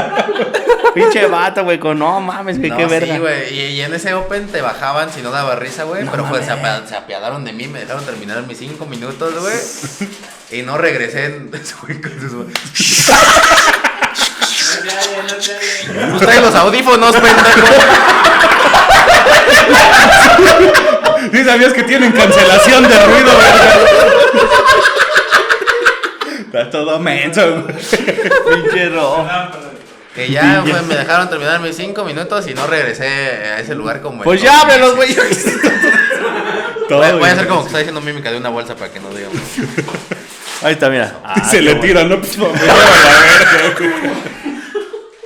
[0.96, 3.14] Pinche vato, güey, con no mames, güey, No, qué verga.
[3.14, 3.54] Sí, güey.
[3.54, 6.04] Y, y en ese Open te bajaban si no daba risa, güey.
[6.10, 6.50] pero pues se,
[6.96, 9.56] apiadaron de mí, me dejaron terminar mis cinco minutos, güey.
[10.50, 11.26] Y no regresé.
[11.26, 11.50] en-
[11.82, 12.46] güey, con sus-
[16.10, 17.66] Pues trae los audífonos, pendejo.
[21.32, 23.74] ¿Sí sabías que tienen cancelación de ruido, verga?
[26.46, 27.74] Está todo menso, güey.
[28.62, 29.26] Pinche rojo.
[30.16, 34.00] Que ya pues, me dejaron terminar mis cinco minutos y no regresé a ese lugar
[34.00, 34.22] como.
[34.22, 35.14] Pues ya ábrelos, güey.
[36.88, 39.10] Voy, voy a hacer como que estoy haciendo mímica de una bolsa para que no
[39.10, 39.32] digan.
[40.62, 41.18] Ahí está, mira.
[41.24, 41.84] Ah, Se qué le bueno.
[41.86, 42.20] tira, ¿no?
[42.20, 44.14] Pues, la verga.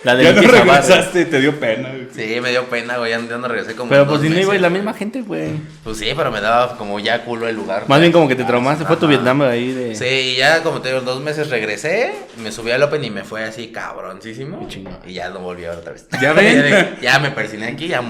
[0.02, 2.08] La de Ya no regresaste y te dio pena, güey.
[2.14, 3.10] Sí, me dio pena, güey.
[3.10, 3.90] Ya, ya no regresé como.
[3.90, 5.50] Pero pues si no iba la misma gente, güey.
[5.84, 7.84] Pues sí, pero me daba como ya culo el lugar.
[7.86, 8.84] Más bien como que te traumaste.
[8.86, 9.10] Fue tu.
[9.10, 9.94] Vietnam ahí de.
[9.94, 13.24] Sí, y ya como te digo, dos meses regresé, me subí al Open y me
[13.24, 14.68] fue así cabroncísimo.
[15.06, 16.06] Y ya no volví a ver otra vez.
[16.20, 16.96] ¿Ya ven?
[17.02, 18.00] ya, me persiné aquí, ya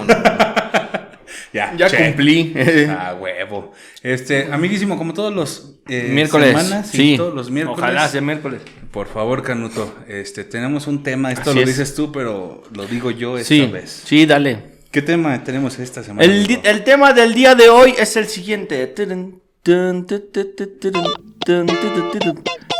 [1.52, 2.54] Ya, Ya cumplí.
[2.88, 3.72] Ah, huevo.
[4.02, 6.48] Este, amiguísimo, como todos los eh, miércoles.
[6.48, 7.16] semanas, sí.
[7.16, 7.78] todos los miércoles.
[7.78, 8.62] Ojalá sea miércoles.
[8.92, 11.32] Por favor, Canuto, este, tenemos un tema.
[11.32, 11.68] Esto Así lo es.
[11.76, 14.02] dices tú, pero lo digo yo esta Sí, vez.
[14.04, 14.78] sí, dale.
[14.90, 16.24] ¿Qué tema tenemos esta semana?
[16.24, 18.92] El, el tema del día de hoy es el siguiente.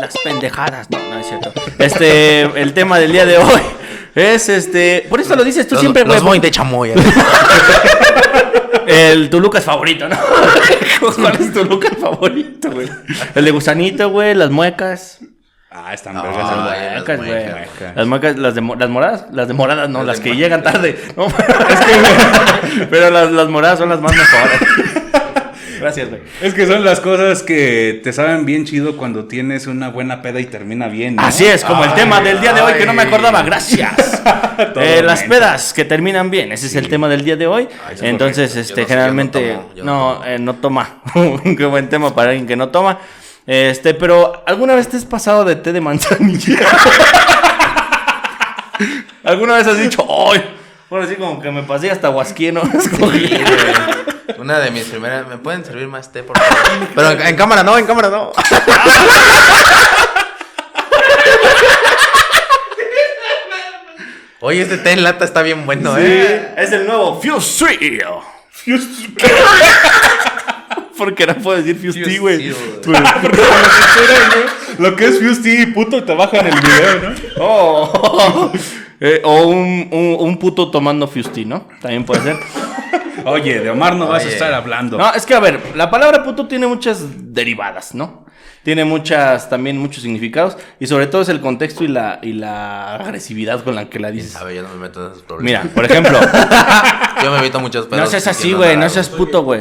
[0.00, 0.90] Las pendejadas.
[0.90, 1.52] No, no es cierto.
[1.78, 3.60] Este, el tema del día de hoy
[4.14, 5.06] es este.
[5.08, 6.26] Por eso lo dices tú los, siempre, los güey.
[6.26, 6.92] Boing de chamoy.
[8.86, 10.16] El tu Lucas favorito, ¿no?
[11.16, 12.88] ¿Cuál es tu Lucas favorito, güey?
[13.34, 15.20] El de gusanito, güey, las muecas.
[15.70, 16.44] Ah, están Ah, vergas.
[16.44, 16.94] las ¿no?
[16.94, 17.94] muecas, güey.
[17.94, 20.98] Las muecas, las, de, las moradas, las de moradas, no, Las que llegan tarde.
[21.16, 24.60] No, es que, pero las, las moradas son las más mejores.
[25.80, 26.20] Gracias, güey.
[26.42, 30.38] Es que son las cosas que te saben bien chido cuando tienes una buena peda
[30.40, 31.16] y termina bien.
[31.16, 31.22] ¿no?
[31.22, 33.42] Así es, como el tema del día de hoy que no me acordaba.
[33.42, 34.22] Gracias.
[34.76, 37.66] Eh, las pedas que terminan bien, ese es el tema del día de hoy.
[37.88, 40.96] Ay, sí, Entonces, este, no- yo no generalmente no no, eh, no toma.
[41.56, 42.98] Qué buen tema para alguien que no toma.
[43.46, 46.58] Este, pero ¿alguna vez te has pasado de té de manzanilla?
[49.24, 50.42] ¿Alguna vez has dicho, ¡ay!
[50.88, 52.62] Bueno, así como que me pasé hasta Huasquí, ¿no?
[52.62, 53.30] Es como Sí.
[54.38, 55.26] Una de mis primeras.
[55.26, 56.88] ¿Me pueden servir más té, por favor?
[56.94, 58.32] Pero en, en cámara no, en cámara no.
[64.42, 66.54] Oye, este té en lata está bien bueno, ¿eh?
[66.56, 67.78] Es el nuevo Fuse.
[70.96, 72.50] Porque no puedo decir Fuse Tea, güey.
[72.50, 73.00] Fuse Pues.
[74.78, 77.14] Lo que es Fusty y puto te bajan el video, ¿no?
[77.38, 78.50] Oh.
[78.98, 81.68] Eh, o un, un, un puto tomando Fuse Tea, ¿no?
[81.80, 82.36] También puede ser.
[83.24, 84.98] Oye, de Omar no vas a estar hablando.
[84.98, 88.26] No, es que a ver, la palabra puto tiene muchas derivadas, ¿no?
[88.62, 90.56] Tiene muchas, también muchos significados.
[90.78, 94.10] Y sobre todo es el contexto y la, y la agresividad con la que la
[94.10, 94.32] dices.
[94.32, 95.64] Sabe, yo no me meto en esos problemas.
[95.64, 96.18] Mira, por ejemplo,
[97.22, 98.04] Yo me evito muchos pedos.
[98.04, 99.60] no seas así, güey, no seas puto, güey.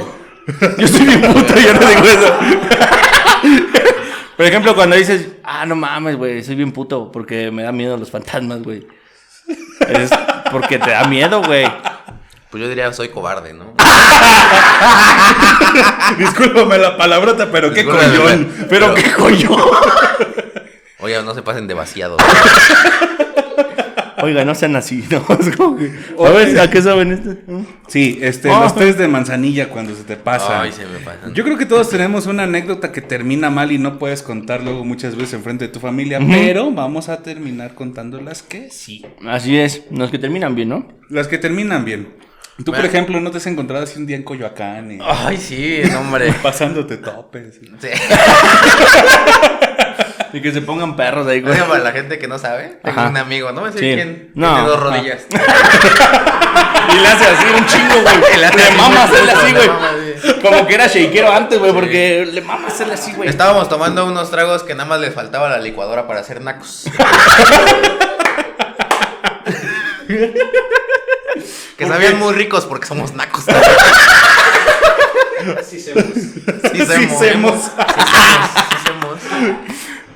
[0.77, 2.33] Yo soy bien puto, yo no digo eso.
[4.35, 7.97] Por ejemplo, cuando dices, ah, no mames, güey, soy bien puto porque me da miedo
[7.97, 8.87] los fantasmas, güey.
[9.89, 10.09] Es
[10.51, 11.65] porque te da miedo, güey.
[12.49, 13.73] Pues yo diría soy cobarde, ¿no?
[16.17, 18.49] Discúlpame la palabrota, pero qué Discúlpame, collón.
[18.69, 19.49] Pero qué coño.
[20.99, 22.17] Oye, no se pasen de vaciado.
[24.21, 25.25] Oiga, no sean así, ¿no?
[25.39, 27.37] Es como que- A ver, ¿a qué saben esto?
[27.87, 28.59] Sí, este, Ah.
[28.63, 30.59] los test de manzanilla cuando se te pasa.
[30.61, 31.33] Ay, se me pasan.
[31.33, 34.83] Yo creo que todos tenemos una anécdota que termina mal y no puedes contar luego
[34.83, 39.05] muchas veces enfrente de tu familia, pero vamos a terminar contando las que sí.
[39.25, 40.85] Así es, los que terminan bien, ¿no?
[41.07, 42.09] Las que terminan bien.
[42.65, 45.81] Tú, por ejemplo, no te has encontrado así un día en Coyoacán y Ay, sí,
[45.97, 46.33] hombre.
[46.43, 47.59] pasándote topes.
[47.81, 47.87] Sí.
[50.31, 51.57] Y que se pongan perros ahí, güey.
[51.57, 53.09] Para la gente que no sabe, tengo Ajá.
[53.09, 53.79] un amigo, no Sí.
[53.79, 55.25] quién, No, tiene dos rodillas.
[56.91, 58.17] Y le hace así un chingo, güey.
[58.33, 59.67] Le Le así mama hacerle así, le güey.
[59.69, 59.89] mama.
[60.43, 63.27] Como que era shakeero antes, güey, porque le mama hacerle así, güey.
[63.29, 66.85] Estábamos tomando unos tragos que nada más les faltaba la licuadora para hacer nacos.
[71.77, 73.43] Que sabían muy ricos porque somos nacos.
[75.59, 76.03] Así semos.
[76.05, 76.51] semos.
[76.73, 76.87] Sí,
[77.25, 77.59] semos.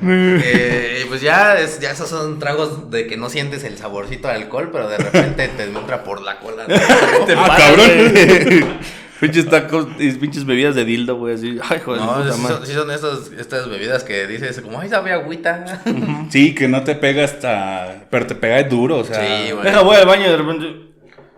[0.05, 4.43] Eh, pues ya, es- ya esos son tragos de que no sientes el saborcito del
[4.43, 6.65] alcohol, pero de repente te entra por la cola.
[7.25, 8.79] Te Ah, cabrón.
[9.21, 11.57] Pinches tacos y pinches bebidas de dildo, güey, así.
[11.69, 14.89] Ay, joder, No, puta sí son, sí son estos- estas bebidas que dices como, ay,
[14.89, 15.81] sabe agüita.
[16.29, 18.03] Sí, que no te pega hasta.
[18.09, 19.15] Pero te pega duro, o sea.
[19.25, 19.63] Sí, güey.
[19.63, 20.92] Deja, voy al baño y de repente.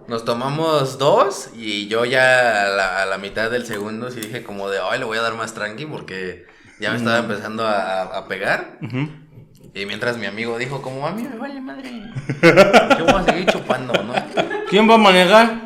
[0.07, 4.43] Nos tomamos dos y yo ya a la, a la mitad del segundo sí dije
[4.43, 6.45] como de, ay, le voy a dar más tranqui porque
[6.79, 8.77] ya me estaba empezando a, a pegar.
[9.73, 11.89] Y mientras mi amigo dijo como, a mí me vale madre.
[12.97, 14.13] Yo voy a seguir chupando, ¿no?
[14.69, 15.61] ¿Quién va a manejar?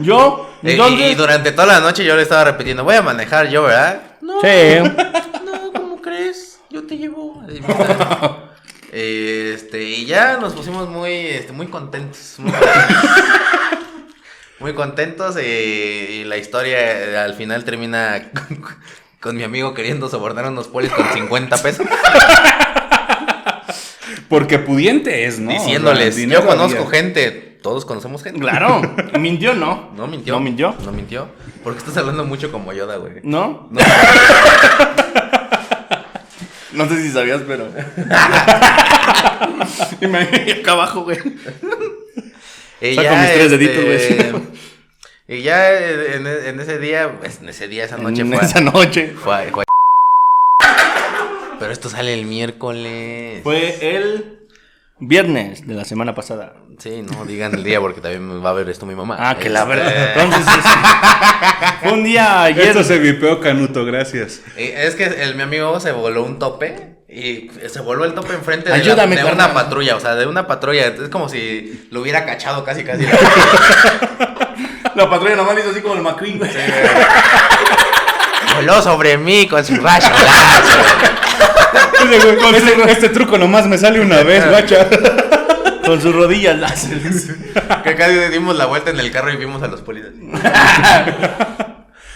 [0.00, 0.44] ¿Yo?
[0.64, 1.10] Eh, Y, ¿Dónde?
[1.10, 4.02] y durante toda la noche yo le estaba repitiendo, voy a manejar yo, ¿verdad?
[4.20, 4.80] No, Sí.
[5.44, 6.58] no, ¿cómo crees?
[6.68, 7.40] Yo te llevo.
[7.48, 7.62] Este,
[9.88, 12.36] y ya nos pusimos muy, este, muy contentos.
[12.38, 13.10] Muy contentos,
[14.60, 18.64] Muy contentos, eh, y la historia eh, al final termina con,
[19.20, 21.86] con mi amigo queriendo sobornar a unos polis con 50 pesos.
[24.28, 25.52] Porque pudiente es, ¿no?
[25.52, 27.00] diciéndoles, O sea, dinero yo conozco había.
[27.00, 27.30] gente,
[27.62, 28.40] todos conocemos gente.
[28.40, 28.82] Claro.
[29.18, 29.90] ¿Mintió no?
[29.96, 30.34] No mintió.
[30.34, 30.74] ¿No mintió?
[30.84, 31.28] No mintió.
[31.64, 33.14] Porque estás hablando mucho como Yoda, güey.
[33.22, 33.68] ¿No?
[33.70, 33.80] No.
[36.72, 37.68] No sé si sabías, pero.
[40.00, 40.20] y me
[40.60, 41.18] acá abajo, güey.
[42.80, 44.48] Y Saco ya, mis tres este, deditos, güey.
[45.30, 48.62] Y ya en, en ese día, pues, en ese día, esa noche En fue, esa
[48.62, 49.12] noche.
[49.14, 49.64] fue- fue-
[51.58, 53.42] Pero esto sale el miércoles.
[53.42, 54.38] Fue el
[54.98, 56.54] viernes de la semana pasada.
[56.78, 59.16] Sí, no digan el día porque también va a ver esto mi mamá.
[59.18, 60.12] Ah, que la Este, verdad.
[60.22, 60.46] Entonces,
[61.84, 62.68] es- un día ayer.
[62.68, 64.42] Esto se vipeó canuto, gracias.
[64.56, 68.34] eh, Es que el, mi amigo se voló un tope y se voló el tope
[68.34, 70.86] enfrente de, la- una patrulla, o sea, de una patrulla.
[70.86, 73.06] Es como si lo hubiera cachado casi, casi.
[74.94, 76.50] La patrulla nomás le hizo así como el McQueen, güey.
[78.56, 80.06] Voló sobre mí con su rayo.
[82.54, 84.86] Este, este truco nomás me sale una vez, guacha.
[85.88, 87.30] Con sus rodillas láseres.
[87.82, 90.04] Que casi dimos la vuelta en el carro y vimos a los polis.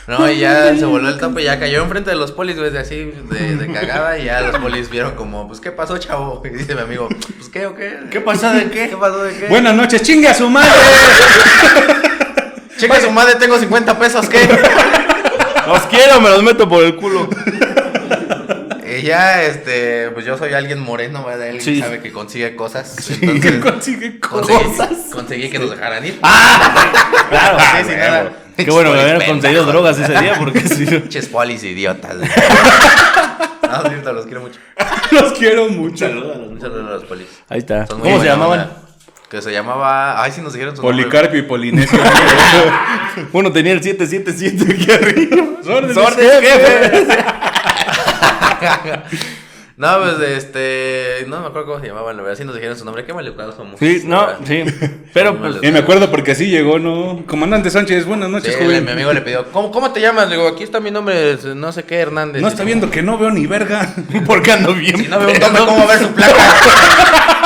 [0.09, 2.73] No, y ya se voló el tope y ya cayó enfrente de los polis, güey,
[2.73, 4.19] de así, de, de cagada.
[4.19, 6.43] Y ya los polis vieron como, pues, ¿qué pasó, chavo?
[6.45, 8.01] Y dice mi amigo, pues, ¿qué o qué?
[8.11, 8.91] ¿Qué pasó de qué?
[8.91, 9.47] ¿Qué pasó de qué?
[9.47, 10.73] Buenas noches, chingue a su madre.
[12.77, 14.41] Chica su madre, tengo 50 pesos, ¿qué?
[15.69, 17.29] Los quiero, me los meto por el culo.
[19.03, 21.49] Y ya, este, pues yo soy alguien moreno, ¿verdad?
[21.49, 21.81] Él Sí.
[21.81, 22.95] sabe que consigue cosas.
[23.09, 24.89] Que Entonces, consigue conseguí, cosas.
[25.13, 26.21] conseguí que nos dejaran ir.
[26.21, 28.01] Claro, sí, ah, sin huevo.
[28.01, 28.33] nada.
[28.57, 31.01] Qué bueno que habían conseguido drogas ese día porque si no.
[31.01, 32.15] Pinches polis idiotas.
[32.17, 34.61] no, cierto, los quiero mucho.
[35.13, 36.07] Los quiero mucho.
[36.07, 37.27] Un saludo a los polis.
[37.51, 37.87] Ahí está.
[37.87, 38.61] Son ¿Cómo se buena llamaban?
[38.61, 38.77] onda.
[39.29, 40.23] Que se llamaba.
[40.23, 41.03] Ay, sí nos dijeron su nombre.
[41.05, 41.99] Policarpio y Polinesio.
[43.33, 45.45] Uno tenía el 777 aquí arriba.
[45.67, 47.15] Órdenes, Órdenes, jefe.
[49.75, 51.25] No, pues este.
[51.29, 52.37] No me acuerdo cómo se llamaban, la verdad.
[52.37, 53.05] Sí nos dijeron su nombre.
[53.07, 53.81] Qué maleducados somos.
[53.81, 54.39] Sí, no, verdad.
[54.45, 54.65] sí.
[55.15, 55.57] Pero pues.
[55.63, 57.25] Y me acuerdo porque así llegó, ¿no?
[57.27, 58.85] Comandante Sánchez, buenas Sí, noches, joven.
[58.85, 60.29] mi amigo le pidió, ¿cómo, ¿cómo te llamas?
[60.29, 62.43] Le digo, aquí está mi nombre, no sé qué, Hernández.
[62.43, 63.93] No está viendo que no veo ni verga.
[64.27, 64.97] ¿Por qué ando bien?
[64.99, 67.39] Si no veo un tope, ¿cómo ver su placa?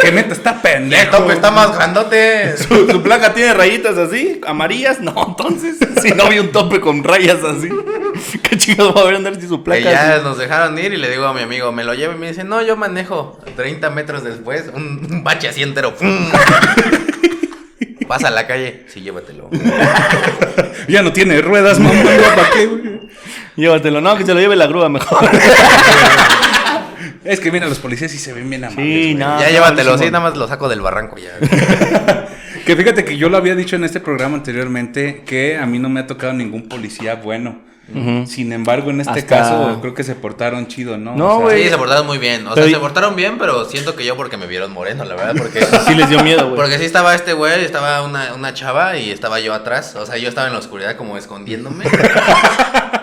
[0.00, 1.16] Que neta está El pendejo.
[1.16, 2.56] tope está más grandote.
[2.68, 7.02] ¿Su, su placa tiene rayitas así, amarillas, no, entonces, si no vi un tope con
[7.04, 7.68] rayas así,
[8.42, 9.80] ¿qué chingados va a ver andar si su Y placa?
[9.80, 10.24] ya así?
[10.24, 12.44] nos dejaron ir y le digo a mi amigo, me lo llevo y me dice,
[12.44, 13.38] no, yo manejo.
[13.56, 15.94] 30 metros después, un, un bache así entero.
[18.06, 19.50] Pasa a la calle, sí, llévatelo.
[20.88, 22.00] Ya no tiene ruedas, mamá.
[22.34, 23.00] ¿Para qué, güey?
[23.56, 25.18] Llévatelo, no, que se lo lleve la grúa mejor.
[27.28, 29.04] Es que mira, los policías sí se ven bien amables.
[29.04, 29.38] Sí, no.
[29.40, 29.98] ya llévatelo, buenísimo.
[29.98, 31.30] sí, nada más lo saco del barranco ya.
[32.66, 35.88] Que fíjate que yo lo había dicho en este programa anteriormente que a mí no
[35.88, 37.60] me ha tocado ningún policía bueno.
[38.26, 41.16] Sin embargo, en este Hasta- caso creo que se portaron chido, ¿no?
[41.16, 41.62] No, O sea, güey.
[41.64, 42.46] Sí, se portaron muy bien.
[42.46, 45.04] O Pero sea, y- se portaron bien, pero siento que yo porque me vieron moreno,
[45.06, 45.62] la verdad, porque...
[45.86, 46.56] Sí les dio miedo, güey.
[46.56, 49.94] Porque sí estaba este güey, estaba una, una chava y estaba yo atrás.
[49.96, 51.86] O sea, yo estaba en la oscuridad como escondiéndome.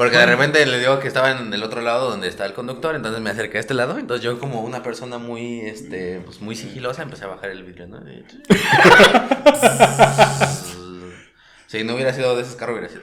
[0.00, 2.94] Porque de repente le digo que estaba en el otro lado donde está el conductor,
[2.94, 3.98] entonces me acerqué a este lado.
[3.98, 7.86] Entonces yo como una persona muy, este, pues muy sigilosa empecé a bajar el vidrio,
[7.86, 7.98] ¿no?
[8.10, 8.24] Y-
[11.66, 13.02] Si no hubiera sido de esos carros, hubiera sido.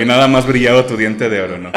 [0.00, 1.70] Y nada más brillaba tu diente de oro, ¿no?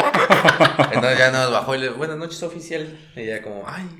[0.90, 2.98] Entonces ya nos bajó y le buenas noches oficial.
[3.14, 3.90] Y ya como, ay,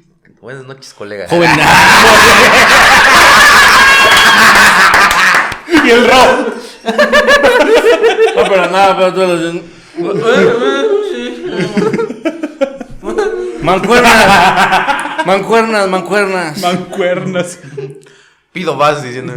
[0.40, 1.28] buenas noches colega.
[1.28, 1.50] Joven.
[5.84, 6.46] y el rojo.
[8.52, 9.40] Pero nada, pero tú los...
[13.62, 15.26] Mancuernas.
[15.26, 16.58] Mancuernas, mancuernas.
[16.58, 17.58] Mancuernas.
[18.52, 19.32] Pido vas diciendo.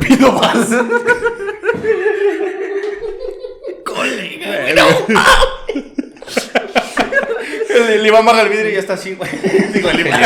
[7.70, 9.30] El, el Iván baja el vidrio y ya está así, güey.
[9.74, 10.22] Digo, el Iván.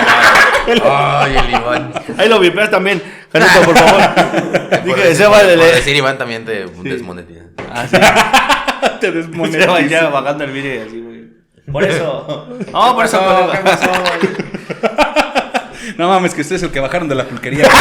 [0.84, 1.93] Ay, el Iván.
[2.17, 3.02] Ahí lo vipeas también.
[3.32, 4.02] Janito, por favor.
[4.69, 7.41] Por, Dije, decir, Seba, por decir Iván también te desmonetiza.
[7.71, 7.97] Ah, sí.
[8.99, 9.87] Te desmonetizan.
[9.89, 11.19] ya bajando el vidrio y así, güey.
[11.71, 12.47] Por eso.
[12.73, 13.63] No, por eso, ¿Qué colega.
[13.63, 13.91] pasó?
[15.97, 17.67] No mames, que ustedes es el que bajaron de la pulquería.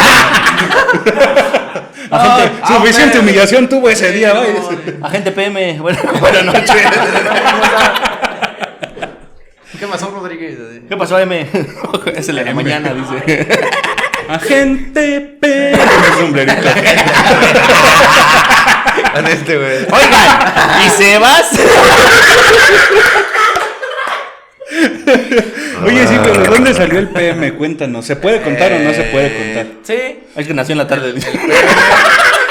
[2.11, 4.49] Agente, Suficiente humillación tuvo ese día, güey.
[5.03, 5.79] agente PM.
[5.81, 6.71] Bueno, buenas noches.
[9.79, 10.59] ¿Qué pasó, Rodríguez?
[10.89, 11.47] ¿Qué pasó, M?
[12.15, 13.49] es el de la mañana, dice.
[14.29, 15.73] Agente P.
[16.19, 16.69] Sombrerito.
[19.15, 19.77] Con este, güey.
[19.91, 20.39] Oigan,
[20.87, 21.51] ¿y Sebas?
[25.85, 27.55] Oye, sí, pero ¿de dónde salió el PM?
[27.55, 28.05] Cuéntanos.
[28.05, 29.67] ¿Se puede contar o no se puede contar?
[29.83, 30.21] Sí.
[30.37, 31.15] Es que nació en la tarde.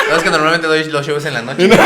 [0.09, 1.69] No, es que normalmente doy los shows en la noche.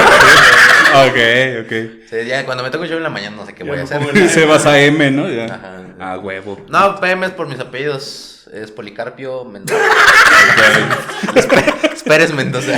[0.94, 1.18] Ok,
[1.64, 1.72] ok.
[2.10, 4.30] Sí, ya cuando me toca show en la mañana no sé qué voy a hacer.
[4.30, 5.30] Se vas a M, ¿no?
[5.30, 5.46] Ya.
[5.46, 6.12] Ajá.
[6.14, 6.60] A huevo.
[6.68, 8.42] No, PM es por mis apellidos.
[8.52, 9.80] Es Policarpio Mendoza.
[12.06, 12.72] Pérez Mendoza.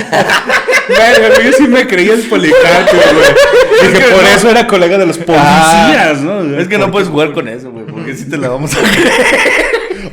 [0.88, 3.90] Verga, yo sí me creía el policarpio, güey.
[3.92, 6.56] Dije, por eso era colega de los policías, ¿no?
[6.56, 8.80] Ah, Es que no puedes jugar con eso, güey, porque si te la vamos a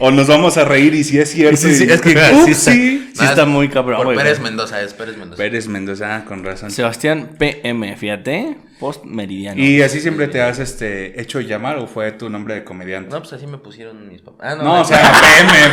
[0.03, 1.57] O nos vamos a reír y si es cierto.
[1.57, 3.11] Sí, sí, y- es que Ups, sí está, sí.
[3.13, 4.15] sí está muy cabrón, Por.
[4.15, 5.37] Pérez Mendoza, es Pérez Mendoza.
[5.37, 6.71] Pérez Mendoza, ah, con razón.
[6.71, 9.61] Sebastián PM, fíjate, post meridiano.
[9.61, 13.11] ¿Y así siempre te has este, hecho llamar o fue tu nombre de comediante?
[13.11, 14.39] No, pues así me pusieron mis papás.
[14.53, 15.11] Ah, no, No, no, o sea,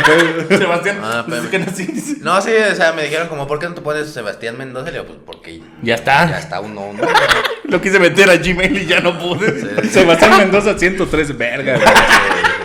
[0.05, 0.59] PM, pues.
[0.59, 1.49] Sebastián, Ah, pues, PM.
[1.49, 2.17] que no, sí, sí.
[2.21, 4.89] No, sí, o sea, me dijeron como, ¿por qué no te pones Sebastián Mendoza?
[4.89, 6.29] Y le digo, pues porque Ya está.
[6.29, 7.01] ya está uno, uno.
[7.63, 9.59] Lo quise meter a Gmail y ya no pude.
[9.59, 9.89] Sí, sí.
[9.89, 11.79] Sebastián Mendoza 103, verga.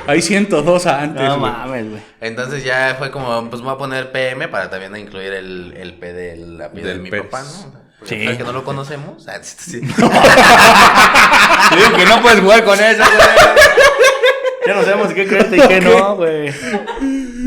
[0.06, 2.02] Hay 102 antes, No mames, güey.
[2.20, 5.94] Entonces ya fue como, pues me voy a poner PM para también incluir el, el
[5.94, 7.84] P del apellido de Del mi papá, ¿no?
[8.04, 8.16] Sí.
[8.36, 9.26] que no lo conocemos.
[9.28, 9.96] ah, sí, digo
[11.96, 13.28] que no puedes jugar con eso, güey.
[14.66, 16.52] Ya no sabemos qué creerte y qué no, güey.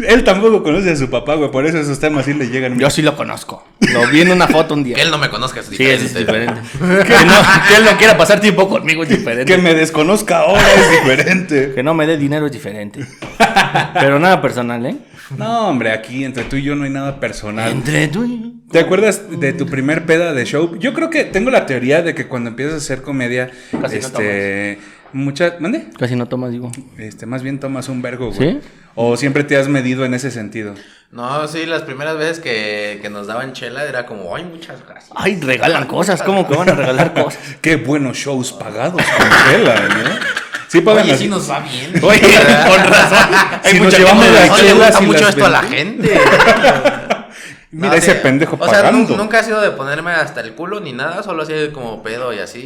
[0.07, 1.51] Él tampoco conoce a su papá, güey.
[1.51, 2.79] Por eso esos temas sí le llegan.
[2.79, 3.65] Yo sí lo conozco.
[3.93, 4.95] Lo vi en una foto un día.
[4.95, 6.05] Que él no me conozca es Sí, diferente.
[6.05, 6.61] eso es diferente.
[6.79, 7.33] que, no,
[7.67, 9.45] que él no quiera pasar tiempo conmigo es diferente.
[9.53, 11.73] Que me desconozca ahora es diferente.
[11.75, 13.05] Que no me dé dinero es diferente.
[13.93, 14.95] Pero nada personal, ¿eh?
[15.37, 17.69] No, hombre, aquí entre tú y yo no hay nada personal.
[17.69, 18.47] Entre tú y yo.
[18.71, 20.77] ¿Te acuerdas de tu primer peda de show?
[20.77, 23.49] Yo creo que tengo la teoría de que cuando empiezas a hacer comedia,
[23.81, 24.07] Casi no
[25.07, 25.87] este, mucha, ¿mande?
[25.97, 26.71] Casi no tomas, digo.
[26.97, 28.51] Este, más bien tomas un vergo, güey.
[28.53, 28.59] ¿Sí?
[28.95, 30.73] O siempre te has medido en ese sentido.
[31.11, 35.11] No, sí, las primeras veces que, que nos daban chela era como, ay, muchas gracias.
[35.15, 36.21] Ay, regalan cosas.
[36.23, 37.39] ¿Cómo que van a regalar cosas?
[37.61, 40.37] Qué buenos shows pagados con chela, ¿no?
[40.67, 41.23] Sí pagan Oye, así.
[41.23, 41.91] sí nos va bien.
[42.03, 43.29] Oye, con razón.
[43.63, 44.47] Hay Si nos mucha llevamos gente la
[44.87, 46.19] gusta y mucho las esto a la gente.
[47.71, 49.09] Mira No, ese sí, pendejo o sea, pagando.
[49.11, 52.33] nu- nunca ha sido de ponerme hasta el culo ni nada, solo así como pedo
[52.33, 52.59] y así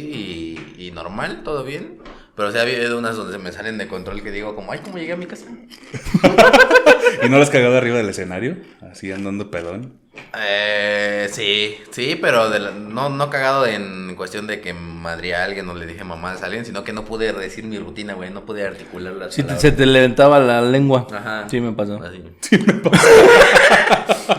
[0.78, 1.98] y, y normal, todo bien.
[2.34, 4.80] Pero sí ha habido unas donde se me salen de control que digo como, ay,
[4.82, 5.44] ¿cómo llegué a mi casa?
[7.22, 8.56] ¿Y no lo has cagado arriba del escenario?
[8.90, 10.00] Así andando pedón.
[10.38, 15.44] Eh, sí, sí, pero de la- no, no cagado en cuestión de que madría a
[15.44, 18.30] alguien o le dije mamá a alguien, sino que no pude decir mi rutina, güey,
[18.30, 21.06] no pude articular las Sí, te- se te levantaba la lengua.
[21.12, 21.46] Ajá.
[21.50, 22.00] Sí, me pasó.
[22.02, 22.22] Así.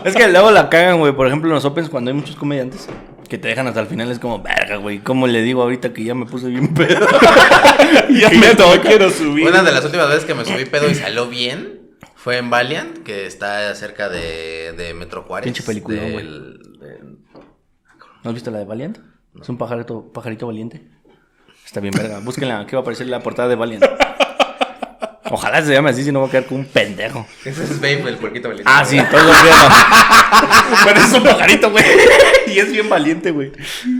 [0.04, 1.12] Es que luego la cagan, güey.
[1.14, 2.88] Por ejemplo, en los Opens, cuando hay muchos comediantes
[3.28, 5.00] que te dejan hasta el final, es como, verga, güey.
[5.00, 7.06] ¿Cómo le digo ahorita que ya me puse bien pedo?
[8.10, 8.80] ya me toca.
[8.80, 9.46] quiero subir.
[9.48, 13.02] Una de las últimas veces que me subí pedo y salió bien fue en Valiant,
[13.02, 15.44] que está cerca de, de Metro Juárez.
[15.44, 16.24] Pinche peliculón, güey.
[18.22, 18.98] ¿No has visto la de Valiant?
[19.40, 20.82] Es un pajarito, pajarito valiente.
[21.66, 22.20] Está bien, verga.
[22.20, 23.84] Búsquenla, que va a aparecer en la portada de Valiant.
[25.30, 27.26] Ojalá se llame así, si no va a quedar como un pendejo.
[27.44, 28.70] Ese es Babe, el puerquito valiente.
[28.72, 29.68] Ah, sí, todos los días.
[30.84, 31.84] Pero es un pajarito, güey.
[32.54, 33.52] Y es bien valiente, güey.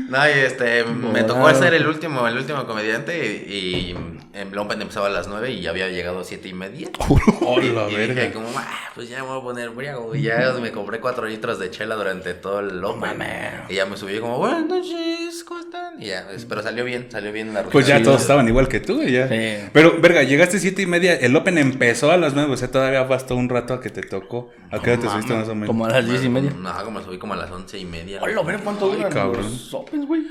[0.08, 1.26] No, y este, me Wow.
[1.26, 3.52] tocó ser el último, el último comediante y,
[3.92, 3.96] y
[4.32, 6.88] en Open empezaba a las 9 y ya había llegado a 7 y media.
[7.40, 8.14] Hola, y verga.
[8.22, 10.14] dije como, ah, pues ya me voy a poner briago.
[10.14, 13.00] Y ya me compré 4 litros de chela durante todo el Open.
[13.00, 13.52] mames.
[13.68, 15.83] y ya me subí como, buenas noches, ¿cómo están?
[15.98, 17.72] Y ya, pues, pero salió bien, salió bien la rutina.
[17.72, 18.02] Pues ya Sí.
[18.04, 19.28] todos estaban igual que tú, ya.
[19.28, 19.68] Sí.
[19.72, 23.02] Pero, verga, llegaste siete y media, el Open empezó a las nueve, o sea, todavía
[23.04, 24.50] bastó un rato a que te tocó.
[24.70, 25.68] ¿A qué hora te subiste más o menos?
[25.68, 26.50] Como a las diez y media.
[26.58, 28.20] No, como me subí como a las 11 y media.
[28.22, 29.42] Hola, ver cuánto duran cabrón.
[29.42, 30.22] los Opens, güey.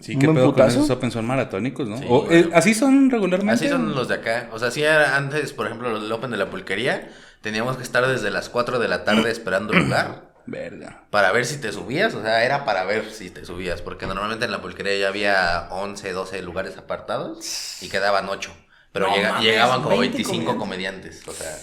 [0.00, 0.78] Sí, ¿Un qué pedo con putazo?
[0.78, 1.96] esos Open son maratónicos, ¿no?
[1.98, 3.52] Sí, O, eh, ¿Así son regularmente?
[3.54, 4.48] Así son los de acá.
[4.52, 7.08] O sea, sí, era antes, por ejemplo, los del Open de la pulquería,
[7.40, 11.02] teníamos que estar desde las 4 de la tarde esperando lugar Verga.
[11.10, 12.14] para ver si te subías.
[12.14, 13.82] O sea, era para ver si te subías.
[13.82, 18.50] Porque normalmente en la pulquería ya había 11, 12 lugares apartados y quedaban 8.
[18.92, 21.26] Pero No llega- mames, llegaban como 20 25 comediantes.
[21.28, 21.54] O sea,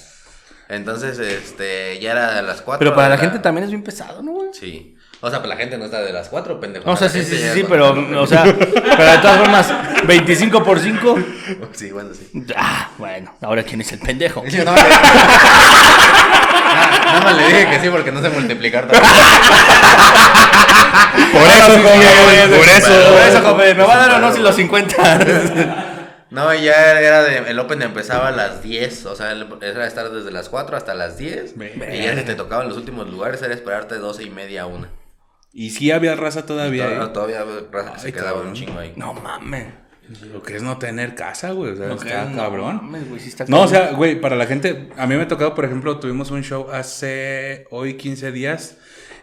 [0.69, 2.80] entonces, este, ya era de las 4.
[2.80, 4.50] Pero para la gente también es bien pesado, ¿no, güey?
[4.54, 4.94] Sí.
[5.21, 6.86] O sea, para la gente no está de las 4, pendejo.
[6.86, 7.89] No, o sea, sí, sí, sí, sí, pero,
[8.21, 9.73] o sea, pero de todas formas,
[10.06, 11.19] 25 por 5.
[11.73, 12.45] Sí, bueno, sí.
[12.56, 14.43] Ah, bueno, ahora quién es el pendejo.
[14.65, 14.82] No, le-
[17.06, 19.13] Nada más le dije que sí porque no sé multiplicar tampoco.
[21.32, 23.12] Por eso, joven, por eso.
[23.12, 26.25] Por eso, joven, me va a dar o no si los 50.
[26.32, 27.38] No, ya era de.
[27.49, 29.06] El Open empezaba a las 10.
[29.06, 31.54] O sea, era estar desde las 4 hasta las 10.
[31.93, 34.89] Y ya si te tocaban los últimos lugares, era esperarte 12 y media a una.
[35.57, 37.09] Y sí había raza todavía, Todavía, ¿eh?
[37.13, 38.47] todavía había raza que se Ay, quedaba cabrón.
[38.49, 38.91] un chingo ahí.
[38.97, 39.67] No mames.
[40.31, 41.71] Lo que es no tener casa, güey.
[41.71, 42.75] O sea, que está es, no cabrón.
[42.83, 45.27] mames, güey, sí está No, o sea, güey, para la gente, a mí me ha
[45.29, 48.77] tocado, por ejemplo, tuvimos un show hace hoy 15 días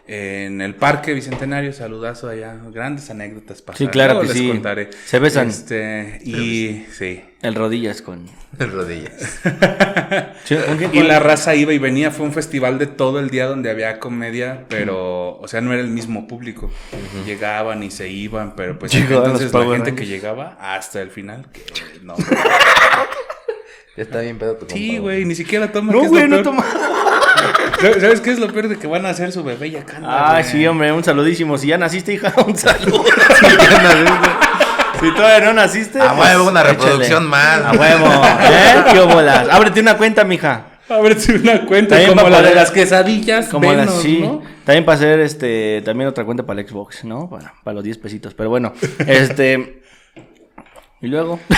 [0.05, 3.77] en el Parque Bicentenario, saludazo allá, grandes anécdotas pasadas.
[3.77, 4.47] Sí, claro que les sí.
[4.49, 4.89] contaré.
[5.05, 5.47] Se besan.
[5.47, 7.23] Este, y sí.
[7.41, 8.25] El rodillas con.
[8.59, 9.41] Rodillas.
[10.67, 10.93] ¿con quién?
[10.93, 13.99] Y la raza iba y venía, fue un festival de todo el día donde había
[13.99, 16.69] comedia, pero, o sea, no era el mismo público.
[17.25, 19.95] Llegaban y se iban, pero pues Llegaban entonces la gente Rangers.
[19.97, 21.63] que llegaba hasta el final, que
[22.03, 22.15] no.
[23.95, 25.93] Ya está bien pedo tu Sí, güey, ni siquiera toma.
[25.93, 26.65] No, ¿qué es güey, no toma.
[27.99, 29.97] ¿Sabes qué es lo peor de que van a hacer su bebé y acá?
[29.97, 30.51] anda, Ay, güey?
[30.53, 31.57] sí, hombre, un saludísimo.
[31.57, 33.03] Si ya naciste, hija, un saludo.
[34.99, 35.99] si todavía no naciste.
[36.01, 36.77] A pues, huevo, una échale.
[36.77, 37.61] reproducción más.
[37.61, 38.05] A huevo.
[38.07, 38.83] ¿Eh?
[38.93, 39.47] ¿Qué bolas?
[39.49, 40.67] Ábrete una cuenta, mija.
[40.89, 43.47] Ábrete una cuenta También como la para- de las quesadillas.
[43.47, 44.19] Como Venos, las sí.
[44.19, 44.41] ¿no?
[44.65, 45.81] También para hacer este.
[45.83, 47.29] También otra cuenta para el Xbox, ¿no?
[47.29, 48.33] Para, para los 10 pesitos.
[48.33, 48.73] Pero bueno.
[49.07, 49.81] Este.
[51.01, 51.39] Y luego.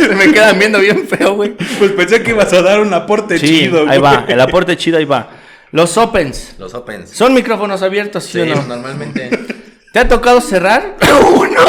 [0.00, 1.50] Se me quedan viendo bien feo, güey.
[1.78, 3.88] Pues pensé que ibas a dar un aporte Sí, chido.
[3.88, 4.24] ahí va.
[4.28, 5.30] El aporte chido, ahí va.
[5.72, 6.54] Los Opens.
[6.58, 7.10] Los Opens.
[7.10, 8.62] ¿Son micrófonos abiertos, sí, Sí, o no?
[8.62, 9.30] normalmente.
[9.92, 10.96] ¿Te ha tocado cerrar?
[11.34, 11.60] Uno.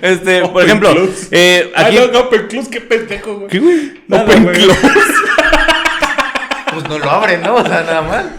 [0.00, 1.28] Este, por Open ejemplo, close.
[1.30, 1.96] eh, Ah, aquí.
[1.96, 3.48] no, no, Open Close, qué pendejo, güey.
[3.48, 4.00] ¿Qué, güey?
[4.08, 4.54] Nada, Open güey.
[4.56, 4.80] close.
[6.72, 7.54] Pues no lo abren, ¿no?
[7.56, 8.30] O sea, nada mal.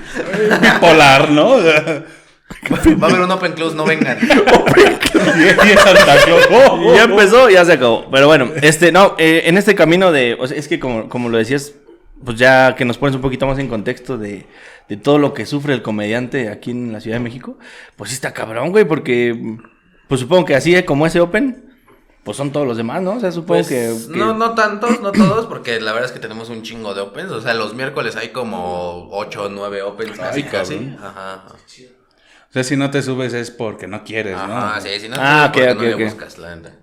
[0.61, 1.57] Bipolar, ¿no?
[1.57, 4.17] Va a haber un Open Close, no vengan.
[4.53, 4.99] Open close.
[5.35, 6.53] Y.
[6.53, 7.09] Oh, Y oh, ya oh.
[7.09, 8.05] empezó, ya se acabó.
[8.11, 11.29] Pero bueno, este, no, eh, en este camino de, o sea, es que como, como
[11.29, 11.73] lo decías,
[12.23, 14.45] pues ya que nos pones un poquito más en contexto de,
[14.89, 17.57] de todo lo que sufre el comediante aquí en la Ciudad de México,
[17.95, 19.57] pues sí está cabrón, güey, porque,
[20.07, 21.73] pues supongo que así como ese Open,
[22.23, 23.13] pues son todos los demás, ¿no?
[23.15, 26.13] O sea, supongo Pues, que, que- No, no tantos, no todos, porque la verdad es
[26.13, 27.31] que tenemos un chingo de opens.
[27.31, 30.75] O sea, los miércoles hay como 8 o 9 opens, casi, Ay, casi.
[30.75, 30.97] cabrón.
[31.03, 31.43] Ajá.
[32.53, 34.55] O sea, si no te subes es porque no quieres, ¿no?
[34.57, 36.01] Ajá, sí, si no, Ah, porque ok, no ok, le ok.
[36.03, 36.73] buscas, la neta.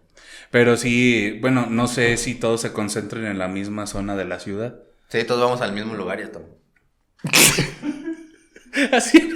[0.50, 4.40] Pero sí, bueno, no sé si todos se concentren en la misma zona de la
[4.40, 4.74] ciudad.
[5.08, 6.48] Sí, todos vamos al mismo lugar y estamos.
[8.92, 9.30] Así.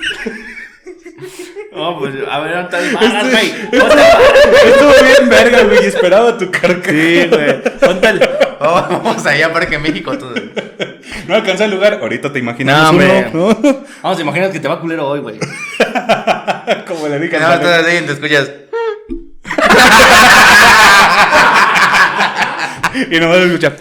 [1.73, 2.95] No, pues, a ver, ¿dónde estás?
[2.95, 3.51] Paras, güey.
[4.73, 5.85] Estuvo bien verga, güey.
[5.85, 6.91] y Esperaba tu carca.
[6.91, 7.63] Sí, güey.
[8.67, 10.17] Oh, vamos allá, Parque México.
[10.17, 10.27] Tú.
[11.29, 11.99] No alcanza el lugar.
[12.01, 13.31] Ahorita te imaginas No, uno,
[13.63, 13.85] ¿no?
[14.03, 15.39] Vamos, imagínate que te va culero hoy, güey.
[16.89, 18.51] Como le dije Que nada más estás así y te escuchas.
[23.11, 23.75] Y no me escucha.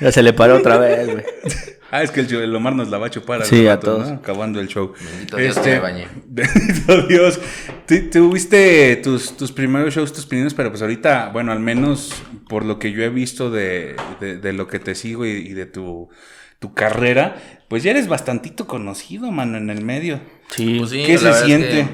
[0.00, 1.24] Ya se le paró otra vez, güey.
[1.90, 3.44] Ah, es que el, el Omar nos la va a chupar.
[3.44, 4.08] Sí, los a todos.
[4.08, 4.14] ¿no?
[4.16, 4.94] Acabando el show.
[4.98, 6.08] Bendito Dios que me bañé.
[6.26, 7.38] Bendito Dios.
[7.86, 12.14] Tú- Tuviste tus, tus primeros shows, tus primeros, pero pues ahorita, bueno, al menos
[12.48, 15.52] por lo que yo he visto de, de- de lo que te sigo y, y
[15.52, 16.08] de tu,
[16.62, 17.36] tu carrera,
[17.68, 20.22] pues ya eres bastantito conocido, mano, en el medio.
[20.48, 20.78] Sí.
[20.78, 21.68] Pues sí, ¿Qué la se es siente?
[21.68, 21.88] que,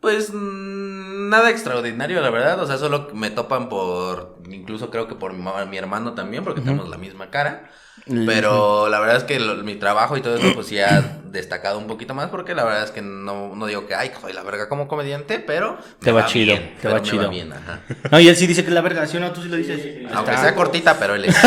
[0.00, 2.60] pues mm, nada extraordinario, la verdad.
[2.60, 4.38] O sea, solo me topan por.
[4.50, 7.70] Incluso creo que por mi hermano también, porque tenemos la misma cara.
[8.06, 11.78] Pero la verdad es que lo- mi trabajo y todo eso, pues sí ha destacado
[11.78, 14.42] un poquito más, porque la verdad es que no, no digo que, ay, soy la
[14.42, 15.78] verga como comediante, pero.
[16.00, 17.28] Te va chido, bien, te va me chido.
[17.30, 17.80] bien, ajá.
[18.10, 19.30] No, y él sí dice que es la verga, ¿sí o no?
[19.30, 19.78] Tú sí lo dices.
[20.12, 20.42] Aunque Está.
[20.42, 21.36] sea cortita, pero él es.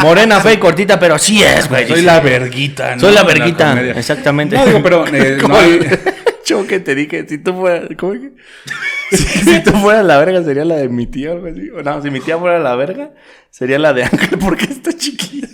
[0.00, 1.86] Morena, fe y cortita, pero así es, güey.
[1.88, 3.00] Soy la verguita, ¿no?
[3.00, 4.56] Soy la verguita, exactamente.
[4.56, 5.80] No, digo, pero eh, no hay-
[6.44, 8.30] show que te dije, si tú fueras, ¿cómo que?
[9.12, 11.68] Si, si tú fueras la verga, sería la de mi tía o algo así.
[11.68, 13.10] O no, si mi tía fuera la verga,
[13.50, 15.48] sería la de Ángel porque está chiquita.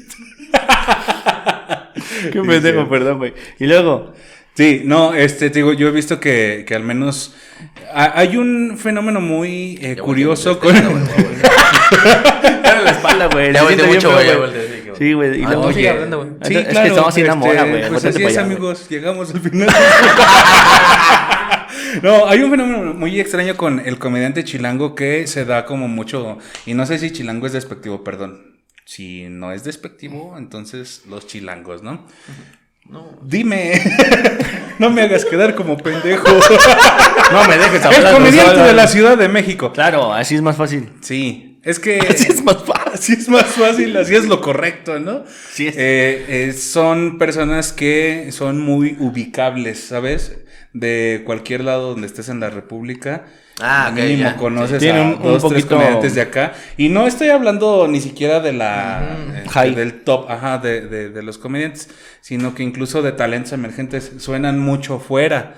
[2.32, 3.34] Qué pendejo, perdón, güey.
[3.58, 4.14] Y luego,
[4.54, 7.36] Sí, no, este, te digo, yo he visto que, que al menos
[7.94, 10.74] ha- hay un fenómeno muy eh, curioso con...
[10.74, 13.52] Dale la espalda, güey.
[13.52, 15.40] Ya volteé mucho, bien güey, sí, güey.
[15.40, 16.30] Y Ah, luego, sigue hablando, güey.
[16.42, 16.82] Sí, es claro.
[16.82, 17.88] que estamos haciendo este, amor, güey.
[17.88, 18.54] Pues así es, allá, güey.
[18.56, 19.68] amigos, llegamos al final.
[22.02, 26.38] no, hay un fenómeno muy extraño con el comediante chilango que se da como mucho,
[26.66, 28.58] y no sé si chilango es despectivo, perdón.
[28.84, 32.06] Si no es despectivo, entonces los chilangos, ¿no?
[32.88, 33.06] No.
[33.22, 33.72] Dime,
[34.78, 36.26] no me hagas quedar como pendejo.
[37.30, 38.14] No me dejes el hablar.
[38.14, 39.70] comediante de la Ciudad de México.
[39.70, 40.88] Claro, así es más fácil.
[41.02, 41.98] Sí, es que...
[41.98, 42.77] Así es más fácil.
[42.92, 45.24] Así es más fácil, así es lo correcto, ¿no?
[45.52, 45.76] Sí es.
[45.76, 50.36] Eh, eh, son personas que son muy ubicables, ¿sabes?
[50.72, 53.24] De cualquier lado donde estés en la República.
[53.60, 54.36] Ah, ok, mínimo ya.
[54.36, 56.52] conoces a un- un dos, tres comediantes de acá.
[56.76, 61.22] Y no estoy hablando ni siquiera de la este, del top, ajá, de, de- de
[61.24, 61.88] los comediantes,
[62.20, 65.54] sino que incluso de talentos emergentes suenan mucho fuera.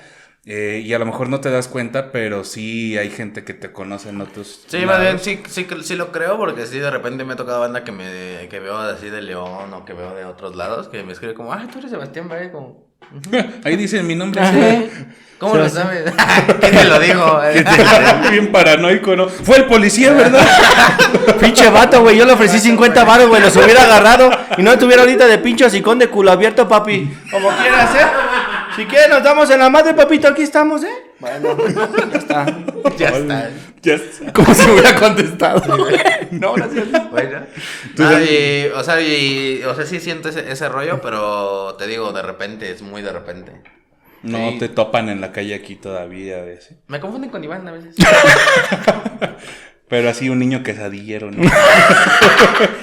[0.47, 3.72] Eh, y a lo mejor no te das cuenta, pero sí hay gente que te
[3.72, 4.62] conoce en otros.
[4.68, 7.36] Sí, más bien sí, sí, que- sí lo creo, porque sí, de repente me ha
[7.36, 10.88] tocado banda que me que veo así de León o que veo de otros lados,
[10.88, 12.88] que me escribe como, ah, tú eres Sebastián Valle, como,
[13.64, 14.41] Ahí dicen mi nombre.
[14.43, 14.91] "¿Eh?
[15.38, 16.05] ¿cómo lo sabes?
[16.61, 17.41] ¿Quién te lo dijo?
[18.30, 19.28] Bien paranoico, ¿no?
[19.28, 20.47] Fue el policía, ¿verdad?
[21.41, 22.16] Pinche vato, güey.
[22.16, 23.41] Yo le ofrecí 50 baros, güey.
[23.43, 27.11] Los hubiera agarrado y no estuviera ahorita de pinche hocicón de culo abierto, papi.
[27.30, 28.07] Como quieras, ¿eh?
[28.81, 30.28] Si quieres, nos damos en la madre, papito.
[30.28, 30.89] Aquí estamos, ¿eh?
[31.18, 31.55] Bueno,
[32.12, 32.47] ya está.
[32.97, 33.51] ya está.
[33.83, 34.33] Ya está.
[34.33, 35.62] Como si hubiera contestado.
[36.31, 36.87] No, gracias.
[37.11, 37.41] Bueno.
[37.99, 42.12] Ah, y, o sea, y, o sea, sí siento ese, ese rollo, pero te digo,
[42.12, 43.53] de repente, es muy de repente.
[44.22, 44.59] No Sí.
[44.61, 46.76] te topan en la calle aquí todavía a veces.
[46.89, 47.97] Me confunden con Iván a veces.
[49.89, 51.51] Pero así un niño quesadillero, ¿no?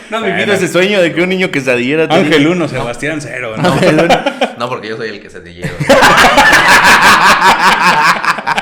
[0.10, 2.08] No me vino ese sueño de que un niño quesadillera.
[2.10, 3.72] te Ángel diga- 1, Sebastián 0, ¿no?
[3.72, 4.16] Ángel uno.
[4.58, 5.70] No, porque yo soy el que se te lleva.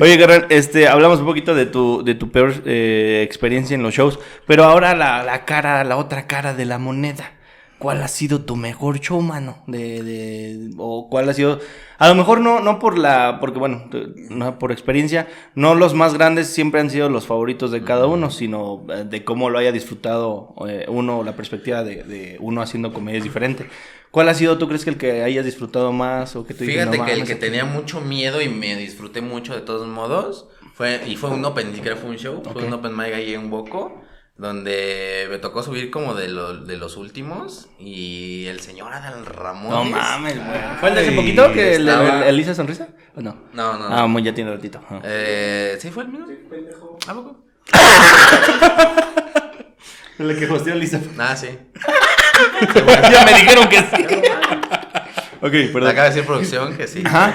[0.00, 3.94] Oye, Guerrero, este, hablamos un poquito de tu, de tu peor eh, experiencia en los
[3.94, 7.32] shows, pero ahora la, la cara, la otra cara de la moneda.
[7.78, 9.62] ¿Cuál ha sido tu mejor show, mano?
[9.66, 11.60] De, de, o cuál ha sido,
[11.98, 13.90] a lo mejor no, no por la, porque bueno,
[14.30, 18.30] no, por experiencia, no los más grandes siempre han sido los favoritos de cada uno,
[18.30, 22.92] sino eh, de cómo lo haya disfrutado eh, uno, la perspectiva de, de uno haciendo
[22.92, 23.66] comedias diferente.
[24.14, 26.76] ¿Cuál ha sido, tú crees que el que hayas disfrutado más o que tú dices,
[26.76, 27.40] Fíjate "No que el que aquí"?
[27.40, 31.70] tenía mucho miedo y me disfruté mucho de todos modos fue y fue un open,
[31.70, 34.00] ni siquiera fue un show, fue un open mic ahí en Boco.
[34.36, 39.70] donde me tocó subir como de, lo- de los últimos y el señor Adal Ramón.
[39.70, 40.58] No mames, güey.
[40.80, 42.88] ¿Fue el de hace poquito que estaba- el- Elisa Sonrisa?
[43.16, 43.36] ¿O no?
[43.52, 44.80] No, no, Ah, muy ya tiene ratito.
[44.90, 45.00] Ah.
[45.04, 46.26] Eh, ¿Sí fue el mismo?
[47.06, 47.44] ¿A poco?
[50.18, 51.00] El que hosteó Elisa.
[51.18, 51.48] Ah, sí.
[53.10, 54.06] Ya me dijeron que sí.
[55.40, 55.86] ok, perdón.
[55.90, 57.02] acaba de decir producción que sí.
[57.04, 57.32] Ajá.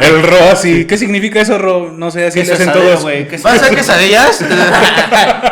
[0.00, 0.86] El ro así.
[0.86, 1.92] ¿Qué significa eso, ro?
[1.92, 3.02] No sé, así ¿Qué le hacen todos.
[3.02, 3.28] güey?
[3.28, 4.44] ¿Qué ¿Vas a hacer quesadillas?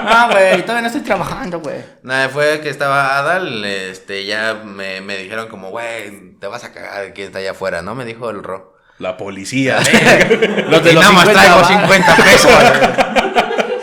[0.06, 1.76] Ah, güey, todavía no estoy trabajando, güey.
[2.02, 6.72] Nada, fue que estaba Adal, este, ya me, me dijeron como, güey, te vas a
[6.72, 7.94] cagar quién está allá afuera, ¿no?
[7.94, 8.76] Me dijo el Ro.
[8.98, 9.78] La policía.
[10.68, 11.68] Los de y los nada más 50 traigo varos.
[11.68, 12.52] 50 pesos.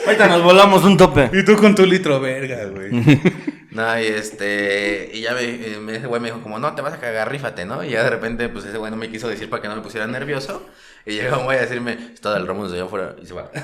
[0.06, 1.30] Ahorita nos volamos un tope.
[1.34, 2.92] y tú con tu litro verga, güey.
[3.72, 6.82] no, y este, y ya me, eh, me- ese güey me dijo como, no, te
[6.82, 7.84] vas a cagar, rífate, ¿no?
[7.84, 9.82] Y ya de repente, pues ese güey no me quiso decir para que no me
[9.82, 10.66] pusiera nervioso.
[11.06, 13.50] Y llegó un güey a decirme, está del Romo desde allá afuera, y se va.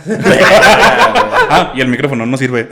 [1.49, 2.69] ah, y el micrófono no sirve.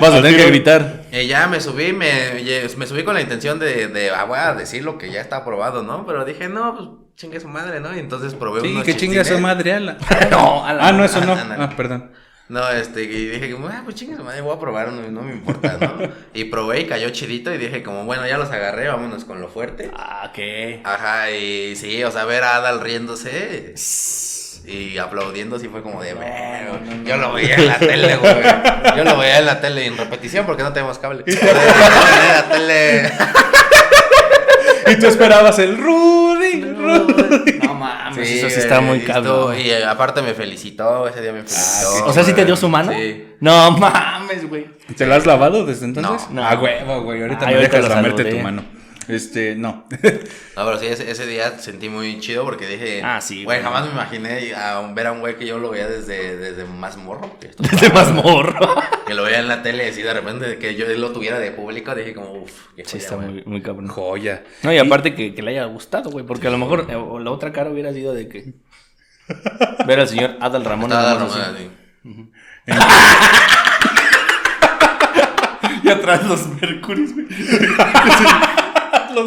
[0.00, 1.02] Vas a tener que gritar.
[1.12, 2.42] Y ya me subí, me,
[2.76, 5.36] me subí con la intención de, de ah, voy a decir lo que ya está
[5.38, 6.04] aprobado, ¿no?
[6.06, 7.94] Pero dije, no, pues chingue su madre, ¿no?
[7.94, 9.96] Y entonces probé Sí, unos que chinga su madre, ala.
[10.30, 11.34] No, a la- Ah, no, eso no.
[11.34, 12.10] Ah, perdón.
[12.52, 15.22] No, este, y dije como, ah, pues chingue su madre, voy a probar, no, no
[15.22, 16.06] me importa, ¿no?
[16.34, 19.48] y probé y cayó chidito y dije como, bueno, ya los agarré, vámonos con lo
[19.48, 19.90] fuerte.
[19.96, 20.82] Ah, ¿qué?
[20.84, 23.72] Ajá, y sí, o sea, ver a Adal riéndose
[24.66, 26.78] y aplaudiendo sí fue como de, "Verga".
[27.06, 28.34] yo lo veía en la tele, güey.
[28.98, 31.24] Yo lo veía en la tele en repetición porque no tenemos cable.
[31.26, 33.12] En la tele.
[34.88, 37.60] Y tú esperabas el Rudy, Rudy.
[38.12, 39.58] Mames, Sí, eso sí está muy güey, cabrón.
[39.58, 42.06] Y eh, aparte me felicitó, ese día me felicitó.
[42.06, 42.60] O sea, ¿sí te dio güey.
[42.60, 42.92] su mano?
[42.92, 43.24] Sí.
[43.40, 44.66] No mames, güey.
[44.96, 46.28] ¿Te la has lavado desde entonces?
[46.30, 46.42] No.
[46.42, 46.48] No.
[46.48, 47.22] Ah, huevo, güey.
[47.22, 48.64] Ahorita Ay, me ahorita dejas lamerte tu mano.
[49.08, 49.84] Este, no.
[50.56, 53.86] No, pero sí, ese, ese día sentí muy chido porque dije, Ah, sí, güey, jamás
[53.86, 57.38] me imaginé a ver a un güey que yo lo veía desde, desde más morro.
[57.40, 58.74] Que, esto De estaba- más morro.
[59.06, 61.50] que lo veía en la tele y así de repente que yo lo tuviera de
[61.52, 63.28] público, dije como, uff, qué Sí, joya, está güey.
[63.28, 63.88] muy, muy cabrón.
[63.88, 64.44] Joya.
[64.62, 66.24] No, y aparte que, que le haya gustado, güey.
[66.26, 66.92] Porque a lo mejor eh,
[67.22, 68.52] la otra cara hubiera sido de que.
[69.86, 70.90] Ver al señor Adal Ramón.
[70.90, 71.70] Más dando así.
[75.84, 77.26] Y atrás los Mercuris, güey.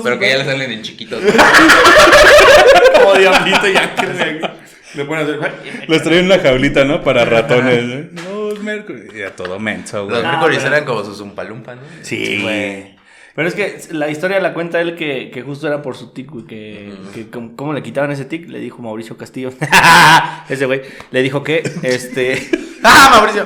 [0.03, 1.21] Pero que ya le salen en chiquitos.
[3.01, 4.49] Como diablito y ángel.
[4.95, 5.85] Le ponen a hacer.
[5.87, 7.01] Los traía en una jaulita, ¿no?
[7.03, 7.83] Para ratones.
[7.83, 8.09] ¿eh?
[8.29, 9.07] Los Mercury.
[9.15, 10.21] Y a todo menso, Los güey.
[10.23, 11.81] Ah, Mercury pero- eran como sus umpalumpa, ¿no?
[12.01, 12.95] Sí, güey.
[13.35, 16.29] Pero es que la historia la cuenta él que, que justo era por su tic,
[16.31, 16.45] güey.
[16.45, 19.49] Que, que com- cómo le quitaban ese tic, le dijo Mauricio Castillo.
[20.49, 20.81] ese güey.
[21.11, 22.49] Le dijo que, este.
[22.83, 23.45] ¡Ah, Mauricio!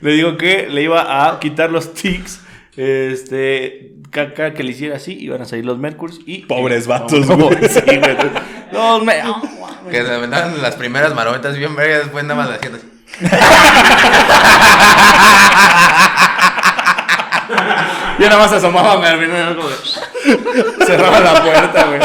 [0.00, 2.40] Le dijo que le iba a quitar los tics.
[2.76, 3.92] Este.
[4.10, 6.38] Caca que le hiciera así, iban a salir los Mercurs y.
[6.46, 7.58] Pobres vatos, no, güey.
[7.68, 8.16] Sí, güey.
[8.72, 9.22] Los me-.
[9.90, 12.86] Que se aventaban las primeras marometas bien vergas, después nada más le hacían así.
[18.18, 19.76] Yo nada más asomaba, me al como de-
[20.86, 22.00] Cerraba la puerta, güey.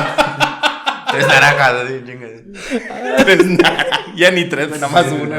[1.13, 2.31] Tres naranjas, así, chingas.
[3.25, 3.45] Tres
[4.15, 5.37] ya ni tres, nada más una,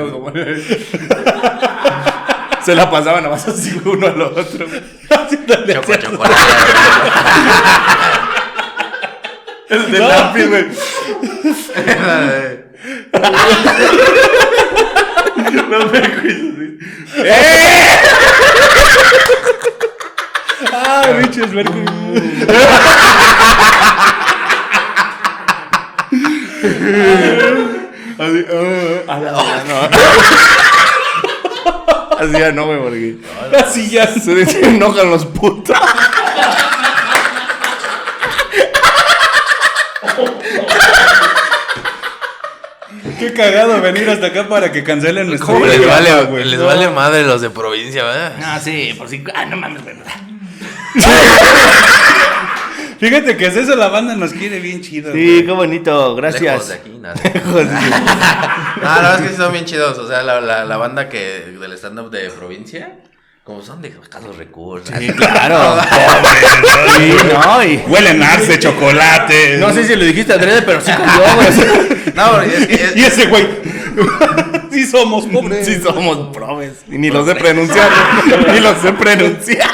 [2.64, 6.34] Se la pasaba nada más así uno al otro, Choco, chocolate.
[9.68, 10.66] El de lápiz, güey.
[15.70, 16.78] Los Mercury, así.
[20.72, 21.84] Ah, bichos Mercury.
[28.18, 28.44] Así,
[29.08, 29.76] ah, a la no.
[32.18, 33.16] Así ya no, güey, porque
[33.58, 34.06] Así ya.
[34.06, 35.76] se, se enojan los putos.
[43.18, 46.44] Qué cagado venir hasta acá para que cancelen nuestro ¿Cómo les vale, güey.
[46.44, 48.36] les vale madre los de provincia, verdad?
[48.42, 49.22] Ah, sí, por si.
[49.34, 49.96] Ah, no mames, güey.
[53.08, 55.12] Fíjate que es eso, la banda nos quiere bien chido.
[55.12, 55.46] Sí, güey.
[55.46, 56.68] qué bonito, Lejos gracias.
[56.68, 57.14] de aquí, nada.
[57.34, 57.64] Lejos de-
[58.84, 59.98] No, la verdad es que sí son bien chidos.
[59.98, 62.98] O sea, la, la, la banda que del stand-up de provincia,
[63.44, 64.94] como son de escasos recursos.
[64.98, 65.80] Sí, claro.
[66.96, 67.82] Sí, no, y.
[67.88, 69.56] Huelen arce, chocolate.
[69.58, 72.14] No sé si lo dijiste adrede, pero sí con yo, güey.
[72.14, 73.46] No, es que es- Y ese güey.
[74.72, 75.66] sí somos pobres.
[75.66, 76.72] Sí somos probes.
[76.88, 77.90] Y ni los sé pronunciar.
[78.52, 79.70] Ni los sé pronunciar.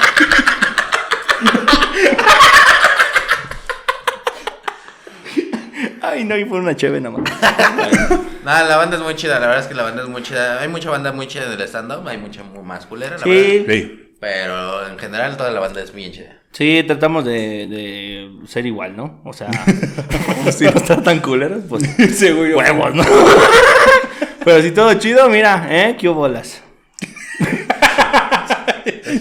[6.20, 7.30] Ay, no, y fue una chévere nada más.
[8.44, 10.60] Nada, la banda es muy chida, la verdad es que la banda es muy chida.
[10.60, 13.30] Hay mucha banda muy chida del stand-up, hay mucha muy más culera, la Sí.
[13.66, 13.72] verdad.
[13.74, 13.96] Sí.
[14.20, 16.36] Pero en general toda la banda es bien chida.
[16.52, 17.32] Sí, tratamos de,
[17.66, 19.22] de ser igual, ¿no?
[19.24, 19.48] O sea,
[20.52, 21.82] si no están tan culeros, pues
[22.34, 23.04] güey, huevos, ¿no?
[24.44, 25.96] Pero si todo chido, mira, ¿eh?
[25.98, 26.62] ¿Qué bolas?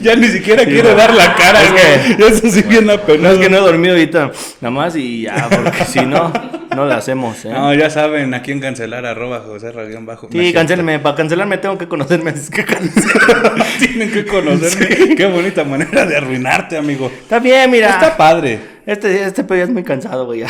[0.02, 2.16] Ya ni siquiera quiere dar la cara, Es güey.
[2.18, 4.32] que- Ya así bien No es que no he dormido ahorita,
[4.62, 6.32] nada más y ya, porque si no,
[6.76, 7.50] no la hacemos, ¿eh?
[7.52, 10.28] No, ya saben a quién cancelar, arroba José Radión Bajo.
[10.32, 15.16] Sí, cancélame, para cancelarme tengo que conocerme, así que cancel- Tienen que conocerme.
[15.16, 17.08] Qué bonita manera de arruinarte, amigo.
[17.22, 17.90] Está bien, mira.
[17.90, 18.79] Está padre.
[18.90, 20.44] Este, este pedo ya es muy cansado, güey.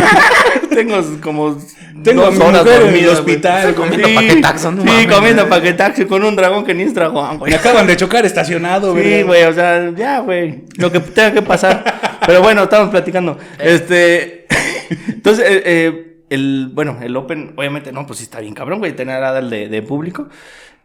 [0.74, 1.56] Tengo como.
[2.02, 3.18] Tengo dos horas mujer en el dormido, güey.
[3.20, 3.74] hospital.
[3.74, 5.06] comiendo Sí, paquetaxo, no Sí, mames.
[5.06, 7.52] comiendo paquetaxo con un dragón que ni es dragón, güey.
[7.52, 9.26] Me acaban de chocar estacionado, Sí, ¿verdad?
[9.26, 10.64] güey, o sea, ya, güey.
[10.76, 12.18] Lo que tenga que pasar.
[12.26, 13.38] Pero bueno, estamos platicando.
[13.58, 14.46] Este.
[15.08, 16.70] Entonces, eh, eh, el.
[16.72, 19.82] Bueno, el Open, obviamente, no, pues sí está bien cabrón, güey, tener a de, de
[19.82, 20.28] público.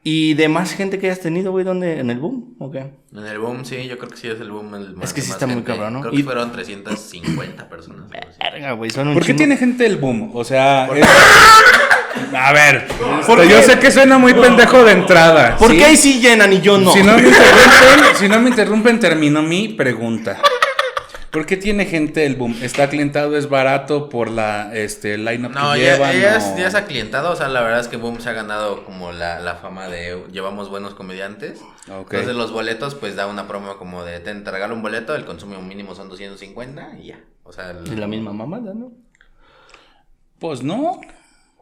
[0.06, 2.00] Y de más gente que hayas tenido, güey, ¿dónde?
[2.00, 2.56] ¿En el boom?
[2.60, 2.80] ¿O qué?
[3.16, 4.76] En el boom, sí, yo creo que sí es el boom.
[4.76, 6.02] El más- que sí está muy cabrón, ¿no?
[6.02, 8.10] Creo Y- que fueron 350 personas.
[8.40, 9.38] Verga, güey, son un ¿Por qué chingo.
[9.38, 10.32] tiene gente el boom?
[10.34, 11.08] O sea, ¿Por es-
[12.36, 12.86] a ver,
[13.26, 13.64] ¿Por yo qué?
[13.64, 15.56] sé que suena muy pendejo de entrada.
[15.58, 15.78] ¿Por ¿sí?
[15.78, 16.92] qué ahí sí llenan y yo no?
[16.92, 20.38] Si no me interrumpen, si no me interrumpen, termino mi pregunta.
[21.34, 22.56] ¿Por qué tiene gente el boom?
[22.62, 23.36] ¿Está clientado?
[23.36, 26.22] ¿Es barato por la este line-up No, que ya, llevan?
[26.22, 28.86] ya, o- ya es aclientado, o sea, la verdad es que Boom se ha ganado
[28.86, 31.60] como la, la fama de llevamos buenos comediantes.
[31.88, 35.60] Entonces los boletos, pues da una promo como de, te regalo un boleto, el consumo
[35.60, 37.20] mínimo son 250 y ya.
[37.44, 38.92] O sea, el- Es la misma mamada, ¿no?
[40.38, 41.02] Pues no.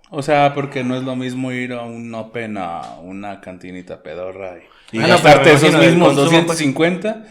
[0.09, 4.57] O sea, porque no es lo mismo ir a un open a una cantinita pedorra
[4.91, 6.59] y, y Ah, no, gastarte esos mismos consumo, pues.
[6.59, 7.23] 250.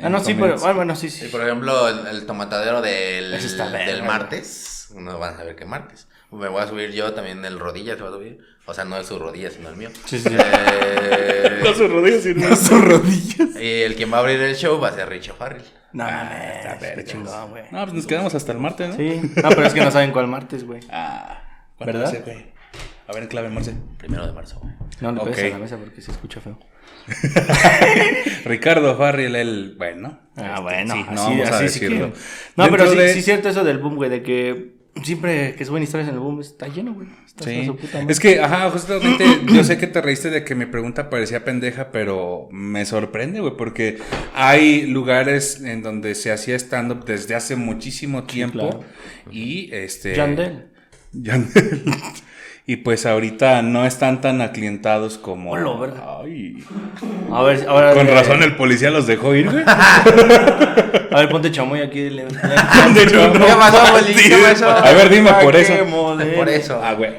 [0.00, 0.56] Ah, no, sí, pero.
[0.64, 1.26] Ah, bueno, sí, sí.
[1.26, 5.56] Y por ejemplo, el, el tomatadero del, Ese está del martes, no van a saber
[5.56, 6.08] qué martes.
[6.30, 8.38] Me voy a subir yo también el rodilla, se va a subir.
[8.66, 9.88] O sea, no es su rodilla, sino el mío.
[10.04, 10.28] Sí, sí.
[10.30, 13.48] Eh, sus rodillas y no sus rodillas.
[13.60, 15.64] y el quien va a abrir el show va a ser Richo Farrell.
[15.92, 17.04] No, está qué vergas.
[17.06, 17.64] chingón, güey.
[17.70, 18.96] No, pues nos quedamos hasta el martes, ¿no?
[18.96, 19.20] Sí.
[19.42, 20.80] No, pero es que no saben cuál martes, güey.
[20.90, 21.42] Ah,
[21.78, 22.22] ¿cuándo ¿Verdad?
[22.26, 22.57] va
[23.08, 23.74] a ver, clave, Morse.
[23.98, 24.74] Primero de marzo, güey.
[25.00, 25.44] No le pegues Ok.
[25.44, 26.58] a la mesa porque se escucha feo.
[28.44, 30.20] Ricardo Farrell, él, bueno.
[30.36, 32.12] Ah, este, bueno, sí, no así, vamos a así sí decirlo.
[32.12, 32.18] que-
[32.56, 35.54] No, pero Dentro sí, de- sí es cierto eso del boom, güey, de que siempre
[35.54, 37.08] que suben historias en el boom está lleno, güey.
[37.24, 37.64] Está Sí.
[37.66, 38.12] su puta madre.
[38.12, 41.90] Es que, ajá, justamente yo sé que te reíste de que mi pregunta parecía pendeja,
[41.92, 43.98] pero me sorprende, güey, porque
[44.34, 48.80] hay lugares en donde se hacía stand-up desde hace muchísimo tiempo claro.
[49.30, 50.14] y este...
[50.16, 50.68] Yandel.
[51.12, 51.84] Yandel.
[52.70, 55.52] Y pues ahorita no están tan aclientados como...
[55.52, 56.18] Hola, verga.
[56.22, 56.62] Ay.
[57.32, 57.94] A ver, ahora.
[57.94, 59.64] Con eh, razón el policía los dejó ir, güey.
[59.66, 62.10] A ver, ponte chamoy aquí.
[62.10, 63.46] Le, le- hecho, no.
[63.46, 64.12] ¿Qué pasó, Poli?
[64.12, 64.68] ¿Qué pasó?
[64.68, 65.82] A ver, dime por eso.
[65.86, 66.36] Modelo.
[66.36, 66.78] Por eso.
[66.84, 67.12] Ah, güey.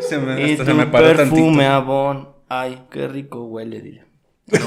[0.00, 1.70] Se me, Y tu se me paró perfume, tantito.
[1.72, 2.28] Avon.
[2.48, 4.06] Ay, qué rico huele, dile.
[4.46, 4.58] No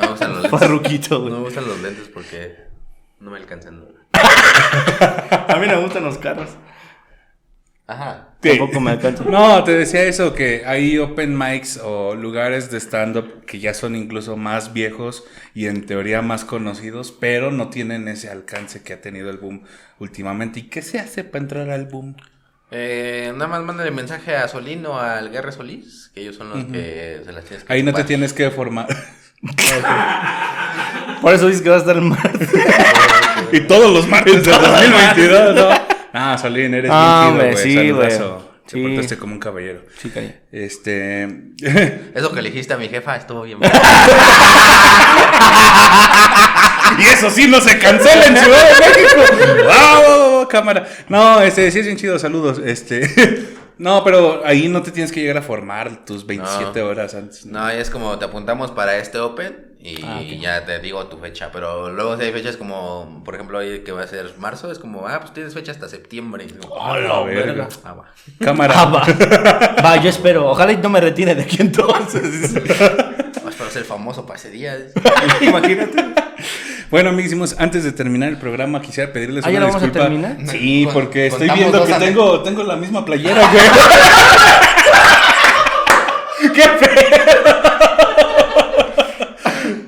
[0.00, 0.58] me gustan los lentes.
[0.60, 1.30] Farruquito, güey.
[1.30, 2.56] No me gustan los lentes porque
[3.20, 3.80] no me alcanzan.
[4.12, 6.48] A mí me gustan los carros.
[7.92, 8.28] Ajá.
[8.42, 8.48] Sí.
[8.50, 9.24] Tampoco me alcanza.
[9.24, 13.94] No, te decía eso, que hay open mics o lugares de stand-up que ya son
[13.94, 15.24] incluso más viejos
[15.54, 19.62] y en teoría más conocidos, pero no tienen ese alcance que ha tenido el boom
[20.00, 20.60] últimamente.
[20.60, 22.16] ¿Y qué se hace para entrar al boom?
[22.70, 26.64] Eh, nada más mándale mensaje a Solín o al Guerra Solís, que ellos son los
[26.64, 28.86] que se las tienes que Ahí no te tienes que formar.
[31.20, 32.48] Por eso dices que va a estar el martes.
[33.52, 35.68] y todos los martes del 2022, ¿no?
[36.12, 37.62] Ah, Solín, eres Ah, bien chido, güey.
[37.62, 38.10] sí, güey.
[38.10, 38.48] Saludazo.
[38.66, 38.82] Te Sí.
[38.82, 39.82] portaste como un caballero.
[40.00, 40.34] Sí, calla.
[40.52, 41.24] Este...
[42.14, 43.58] Eso que elegiste a mi jefa estuvo bien.
[46.98, 49.22] Y eso sí no se cancela en Ciudad de México.
[49.64, 50.46] ¡Wow!
[50.48, 50.86] Cámara.
[51.08, 52.60] No, este, sí es bien chido, saludos.
[52.64, 53.48] Este.
[53.78, 56.86] No, pero ahí no te tienes que llegar a formar tus 27 No.
[56.86, 57.46] horas antes.
[57.46, 60.40] No, es como te apuntamos para este Open y Ah, ok.
[60.40, 61.50] ya te digo tu fecha.
[61.52, 64.78] Pero luego si hay fechas como, por ejemplo, hoy que va a ser marzo, es
[64.78, 66.44] como, ah, pues tienes fecha hasta septiembre.
[66.44, 67.68] Y digo, A la verga.
[67.84, 68.04] Ah, va.
[68.40, 68.74] Cámara.
[68.76, 69.02] Ah, va.
[69.84, 70.48] Va, yo espero.
[70.50, 72.54] Ojalá y no me retire de aquí entonces.
[73.44, 74.76] Vas para ser famoso para ese día.
[75.40, 76.04] Imagínate.
[76.90, 79.86] Bueno, amiguísimos, antes de terminar el programa, quisiera pedirles Ah, ¿ya una lo vamos a
[79.86, 80.08] disculpa.
[80.08, 80.36] terminar?
[80.46, 83.64] Sí, Con- porque estoy viendo que tengo, tengo la misma playera, güey.
[86.54, 87.61] ¡Qué pedo!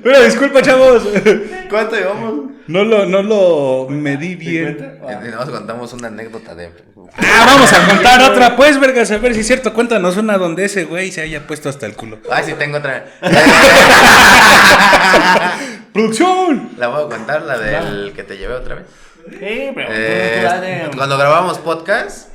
[0.05, 1.01] Pero disculpa, chavos.
[1.69, 2.51] ¿Cuánto llevamos?
[2.67, 4.99] No lo, no lo medí bien.
[5.25, 6.69] Y Nos contamos una anécdota de.
[7.17, 9.73] Ah, vamos a contar otra, pues, vergas, a ver si es cierto.
[9.73, 12.19] Cuéntanos una donde ese güey se haya puesto hasta el culo.
[12.31, 13.03] Ay, sí, tengo otra.
[15.91, 16.69] ¡Producción!
[16.77, 18.85] La voy a contar, la del que te llevé otra vez.
[19.31, 19.87] Sí, pero.
[19.89, 22.29] Eh, cuando grabamos podcast.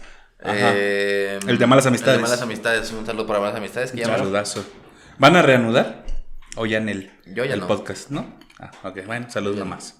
[0.45, 2.17] Eh, El de malas amistades.
[2.17, 2.91] El de malas amistades.
[2.91, 3.93] Un saludo para malas amistades.
[3.93, 4.65] Que ya Un me- saludazo.
[5.19, 6.10] ¿Van a reanudar?
[6.57, 7.67] O ya en el, Yo ya el no.
[7.69, 8.39] podcast, ¿no?
[8.59, 9.97] Ah, ok, bueno, saludos nomás.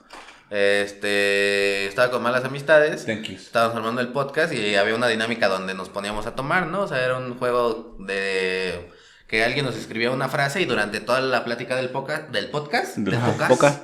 [0.51, 3.07] Este, estaba con malas amistades.
[3.07, 3.37] Thank you.
[3.37, 6.83] Estábamos armando el podcast y había una dinámica donde nos poníamos a tomar, ¿no?
[6.83, 8.91] O sea, era un juego de
[9.31, 12.97] que alguien nos escribía una frase y durante toda la plática del, poca, del podcast,
[12.97, 13.81] del podcast, poca.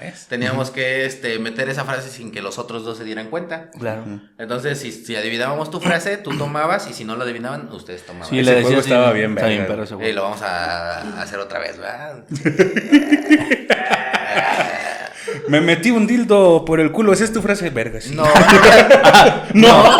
[0.00, 0.14] ver.
[0.26, 3.70] teníamos que este, meter esa frase sin que los otros dos se dieran cuenta.
[3.78, 4.04] Claro.
[4.38, 8.30] Entonces, si, si adivinábamos tu frase, tú tomabas y si no lo adivinaban, ustedes tomaban.
[8.30, 11.58] Sí, Ese le juego estaba bien bien, pero ese Y lo vamos a, hacer otra
[11.58, 12.24] vez, ¿verdad?
[15.46, 17.12] Me metí un dildo por el culo.
[17.12, 18.00] Esa es tu frase, verga.
[18.00, 18.14] sí.
[18.14, 18.24] No,
[19.52, 19.82] No.
[19.82, 19.96] No.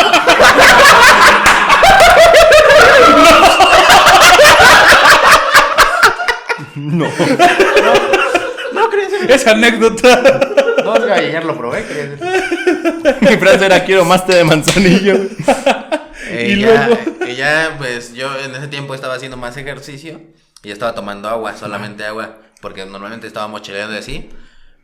[8.72, 9.12] No crees.
[9.28, 10.40] Esa anécdota.
[10.84, 12.20] No, que ayer lo probé, crees.
[13.20, 15.14] Mi frase era quiero más té de manzanillo.
[16.28, 20.20] Eh, Y ya, luego- eh, ya, pues yo en ese tiempo estaba haciendo más ejercicio
[20.62, 24.30] y estaba tomando agua, solamente agua, porque normalmente estaba mochileando y así.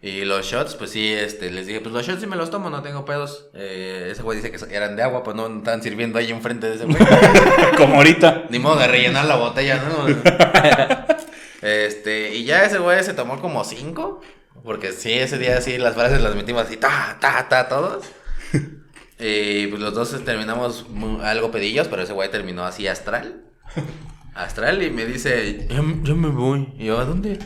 [0.02, 2.68] Y los shots, pues sí, este, les dije, pues los shots sí me los tomo,
[2.70, 3.46] no tengo pedos.
[3.54, 6.74] Eh, ese güey dice que eran de agua, pues no estaban sirviendo ahí enfrente de
[6.76, 6.96] ese güey.
[7.76, 8.44] Como ahorita.
[8.50, 10.06] Ni modo de rellenar la botella, ¿no?
[11.62, 14.20] este, y ya ese güey se tomó como cinco,
[14.64, 18.04] porque sí, ese día sí, las frases las metimos así, ta, ta, ta, todos.
[19.18, 20.84] Y pues los dos terminamos
[21.22, 23.40] algo pedillos, pero ese güey terminó así astral.
[24.34, 26.68] Astral y me dice, ya, ya me voy.
[26.78, 27.38] Y yo, ¿a dónde?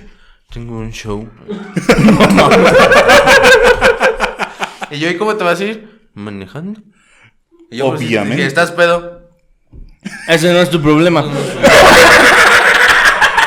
[0.53, 1.31] Tengo un show.
[4.91, 6.09] y yo, ¿y cómo te vas a ir?
[6.15, 6.81] Manejando.
[7.71, 8.39] Y yo, pues, Obviamente.
[8.39, 9.31] dije, ¿estás pedo?
[10.27, 11.25] Ese no es tu problema.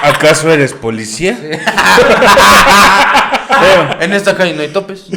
[0.04, 1.38] ¿Acaso eres policía?
[4.01, 5.08] En esta calle no hay topes.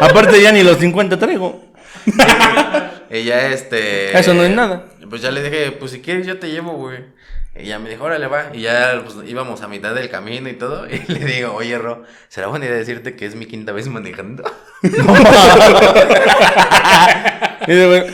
[0.00, 1.64] Aparte ya ni los 50 traigo.
[3.10, 4.16] Ella, este.
[4.16, 4.84] Eso no es nada.
[5.08, 6.98] Pues ya le dije, pues si quieres yo te llevo, güey.
[7.56, 8.50] Y ella me dijo, órale, va.
[8.52, 10.86] Y ya pues, íbamos a mitad del camino y todo.
[10.90, 14.44] Y le digo, oye, Ro, ¿será buena idea decirte que es mi quinta vez manejando?
[17.68, 18.04] Y dice, güey,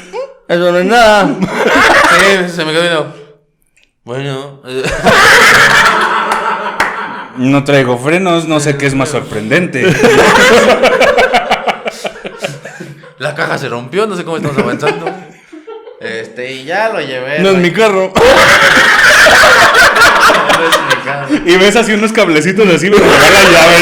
[0.49, 1.29] eso no es nada.
[1.29, 3.22] sí, se me quedó viendo.
[4.05, 4.63] Bueno.
[7.39, 9.91] No traigo frenos, no sé qué es más sorprendente.
[13.19, 15.07] La caja se rompió, no sé cómo estamos avanzando.
[15.99, 17.39] Este, y ya lo llevé.
[17.39, 18.13] No es mi carro.
[20.53, 21.29] No es mi carro.
[21.47, 23.77] Y ves así unos cablecitos así, pero la llave,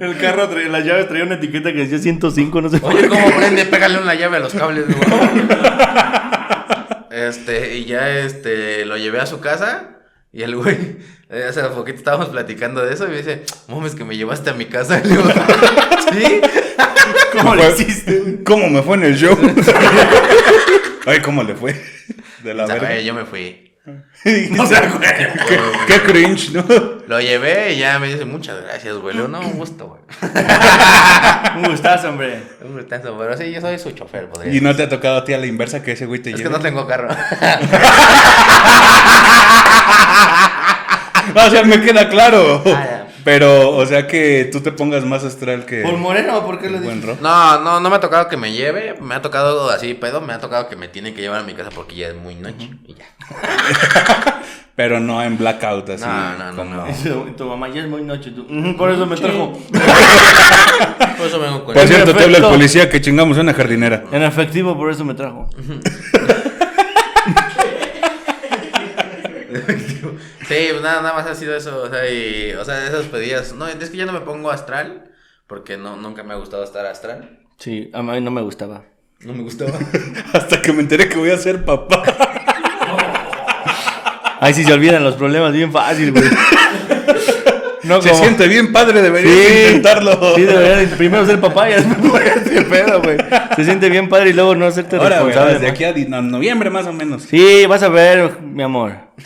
[0.00, 3.08] El carro, traía, las llaves traía una etiqueta que decía 105, no sé Oye.
[3.08, 3.64] ¿cómo prende?
[3.64, 4.98] Pégale una llave a los cables, güey.
[7.12, 9.98] Este, y ya este, lo llevé a su casa.
[10.32, 10.96] Y el güey,
[11.48, 13.06] hace poquito estábamos platicando de eso.
[13.06, 15.00] Y me dice, mames, que me llevaste a mi casa.
[15.04, 15.24] Y le digo,
[16.12, 16.40] ¿sí?
[17.38, 18.42] ¿Cómo le hiciste?
[18.44, 19.36] ¿Cómo me fue en el show?
[21.06, 21.80] Ay, ¿cómo le fue?
[22.42, 22.88] De la O sea, verga.
[22.90, 23.61] güey, yo me fui.
[24.60, 24.80] O sea,
[25.48, 26.64] qué, qué cringe, ¿no?
[27.08, 29.16] Lo llevé y ya me dice, muchas gracias, güey.
[29.16, 30.00] No, un gusto, güey.
[31.56, 32.42] Un gustazo, hombre.
[32.64, 35.24] Un gustazo, pero sí, yo soy su chofer, podría Y no te ha tocado a
[35.24, 36.54] ti a la inversa que ese güey te Es que lleve.
[36.54, 37.08] no tengo carro.
[41.34, 42.62] O sea, me queda claro.
[42.66, 43.01] Ah.
[43.24, 45.82] Pero, o sea, que tú te pongas más astral que.
[45.82, 47.20] ¿Por moreno por qué buen dices?
[47.20, 48.96] No, no, no me ha tocado que me lleve.
[49.00, 50.20] Me ha tocado así, pedo.
[50.20, 52.34] Me ha tocado que me tiene que llevar a mi casa porque ya es muy
[52.34, 52.70] noche.
[52.86, 53.04] Y ya.
[54.74, 56.04] Pero no en blackout, así.
[56.04, 57.34] No, no, no, como- no.
[57.36, 58.30] Tu, mamá ya es muy noche.
[58.30, 58.42] Tú.
[58.50, 59.52] "Ujú, Por eso me trajo.
[61.18, 64.04] Por eso vengo con Por cierto, te habla el policía que chingamos una jardinera.
[64.10, 65.48] En efectivo, por eso me trajo.
[70.52, 71.82] Sí, pues nada, nada más ha sido eso.
[71.82, 73.54] O sea, y, o sea, esas pedidas.
[73.54, 75.10] No, es que ya no me pongo astral.
[75.46, 77.38] Porque no, nunca me ha gustado estar astral.
[77.58, 78.84] Sí, a mí no me gustaba.
[79.20, 79.78] No me gustaba.
[80.32, 82.02] Hasta que me enteré que voy a ser papá.
[84.40, 86.24] Ay, si se olvidan los problemas bien fácil, güey.
[87.84, 90.34] No, Se como- siente bien padre, deberías Sí, intentarlo.
[90.36, 93.16] Sí, deberían primero ser papá y después ponerte pedo, güey.
[93.56, 95.54] Se siente bien padre y luego no hacerte Ahora, responsable.
[95.54, 95.60] ¿verdad?
[95.60, 97.24] de aquí a no- noviembre más o menos.
[97.28, 98.92] Sí, vas a ver, mi amor.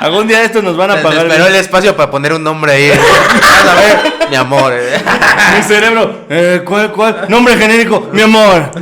[0.00, 1.26] Algún día estos nos van a pagar.
[1.26, 2.90] esperó el espacio para poner un nombre ahí.
[2.90, 3.96] Vas a ver,
[4.30, 4.72] mi amor.
[4.74, 5.00] eh.
[5.56, 6.26] Mi cerebro.
[6.28, 7.24] Eh, ¿Cuál, cuál?
[7.28, 8.70] Nombre genérico, mi amor.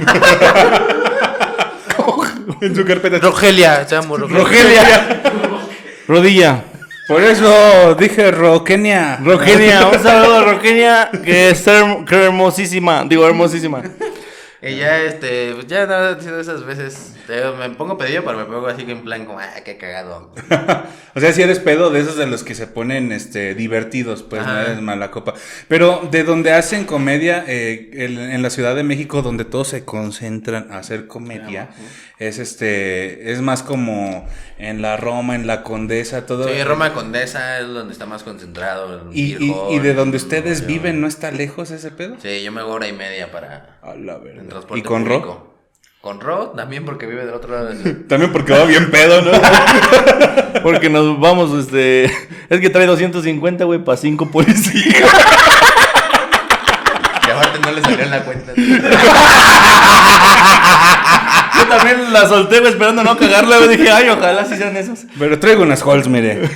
[2.60, 3.18] En su carpeta.
[3.18, 4.42] Rogelia, se llama Rogelia.
[4.42, 5.22] Rogelia.
[6.08, 6.62] Rodilla.
[7.06, 9.18] Por eso dije Roquenia.
[9.22, 13.04] Rogenia, un saludo a Rogenia, que es que hermosísima.
[13.04, 13.82] Digo, hermosísima.
[14.60, 18.44] Y ya, este, pues ya no, han sido esas veces me pongo pedillo, pero me
[18.44, 20.32] pongo así que en plan como, ah, qué cagado.
[21.16, 24.44] O sea, si eres pedo de esos de los que se ponen este, divertidos, pues
[24.46, 25.32] no eres mala copa.
[25.66, 30.70] Pero de donde hacen comedia, eh, en la Ciudad de México, donde todos se concentran
[30.70, 31.70] a hacer comedia,
[32.18, 36.46] es este, es más como en la Roma, en la Condesa, todo.
[36.48, 39.08] Sí, Roma Condesa es donde está más concentrado.
[39.10, 42.16] el Y, Beer y- de donde ustedes viven, ¿no está lejos ese pedo?
[42.20, 44.44] Sí, yo me hago hora y media para A la verdad.
[44.50, 45.24] transporte ¿Y con público.
[45.26, 45.55] Ro?
[46.06, 48.06] Con Ro también porque vive del otro lado del...
[48.08, 49.32] También porque va bien pedo, ¿no?
[50.62, 52.04] Porque nos vamos, este.
[52.48, 55.02] Es que trae 250, güey, para 5 policías.
[57.26, 58.52] Y aparte no le salió en la cuenta.
[61.56, 63.76] Yo también la solté, güey, esperando no cagarla, güey.
[63.76, 65.06] Dije, ay, ojalá sí sean esos.
[65.18, 66.48] Pero traigo unas Halls, mire.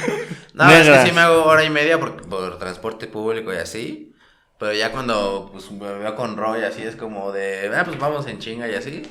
[0.55, 4.15] No, es que sí me hago hora y media por, por transporte público y así.
[4.61, 7.99] Pero ya cuando pues, me veo con Ro y así es como de, ah, pues
[7.99, 9.03] vamos en chinga y así.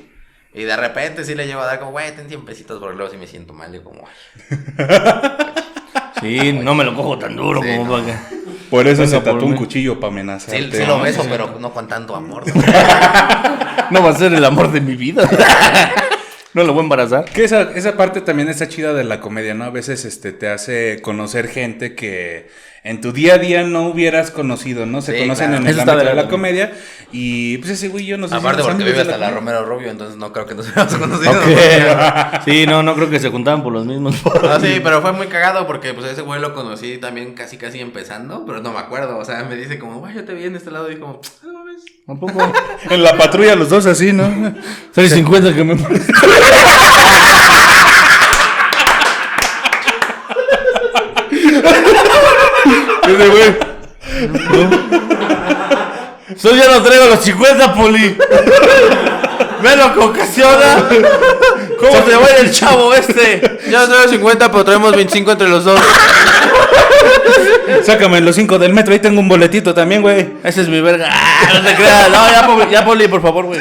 [0.54, 3.12] Y de repente sí le llevo a dar como, güey, ten 100 pesitos porque luego
[3.12, 3.74] sí me siento mal.
[3.74, 4.04] Y como,
[6.22, 7.92] Sí, no me lo cojo tan duro Sí, como no.
[7.92, 8.40] para que.
[8.70, 10.54] Por eso Venga se tatuó un cuchillo para amenazar.
[10.56, 12.44] sí, sí lo beso, pero no con tanto amor.
[12.48, 12.62] ¿no?
[13.92, 15.28] No va a ser el amor de mi vida.
[16.52, 17.26] No lo voy a embarazar.
[17.26, 19.66] Que esa, esa parte también está chida de la comedia, ¿no?
[19.66, 22.50] A veces este, te hace conocer gente que
[22.84, 25.02] en tu día a día no hubieras conocido, ¿no?
[25.02, 25.62] Se Sí, conocen claro.
[25.62, 26.72] en el Eso ámbito de la comedia
[27.12, 29.32] y pues ese güey yo no sé si Aparte porque vive hasta la.
[29.32, 31.34] Romero Rubio, entonces no creo que nos hubiéramos conocido.
[32.46, 34.16] Sí, no, no creo que se juntaban por los mismos.
[34.42, 37.80] No, sí, pero fue muy cagado porque pues ese güey lo conocí también casi casi
[37.80, 40.56] empezando, pero no me acuerdo, o sea, me dice como, güey, yo te vi en
[40.56, 41.84] este lado y como, "Ah, no mames".
[42.08, 42.54] Tampoco.
[42.90, 44.24] En la patrulla los dos así, ¿no?
[44.94, 45.76] 650 que me
[53.10, 53.58] Ese güey.
[56.42, 58.18] Yo ya no traigo los 50, poli.
[59.62, 60.88] Ve lo que ocasiona.
[61.80, 63.60] ¿Cómo se va a ir el chavo este?
[63.70, 65.80] Yo traigo 50, pero traemos 25 entre los dos.
[67.84, 70.30] Sácame los cinco del metro, ahí tengo un boletito también, güey.
[70.44, 71.10] Ese es mi verga.
[71.12, 72.10] Ah, no te creas.
[72.10, 73.60] No, ya, poli, ya, poli, por favor, güey.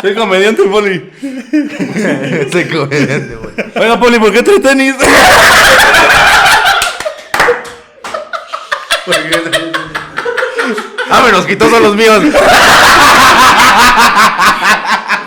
[0.00, 1.10] Soy comediante, poli.
[1.22, 3.54] Ese comediante, güey.
[3.76, 4.94] Oiga, poli, ¿por qué trae tenis?
[11.10, 12.22] Ah, me los quitó son los míos.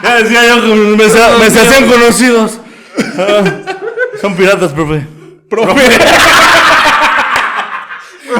[0.04, 2.60] Ya decía yo que me, se- me se hacían conocidos.
[3.20, 3.44] Ah,
[4.20, 5.06] son piratas, profe.
[5.48, 5.82] Profe.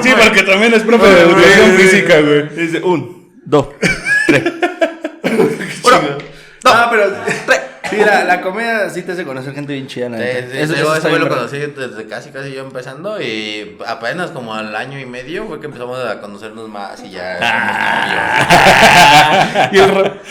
[0.02, 2.50] sí, porque también es profe de educación física, güey.
[2.50, 3.68] Dice un, dos,
[4.28, 4.44] tres.
[6.64, 7.12] No, Ah, pero.
[7.92, 10.16] Sí, la, la comedia sí te hace conocer gente bien chida, Sí,
[10.52, 14.76] sí, Eso- yo eso lo conocí desde casi casi yo empezando y apenas como al
[14.76, 18.50] año y medio fue que empezamos a conocernos más y ya Ah.
[19.72, 20.16] Y el ro-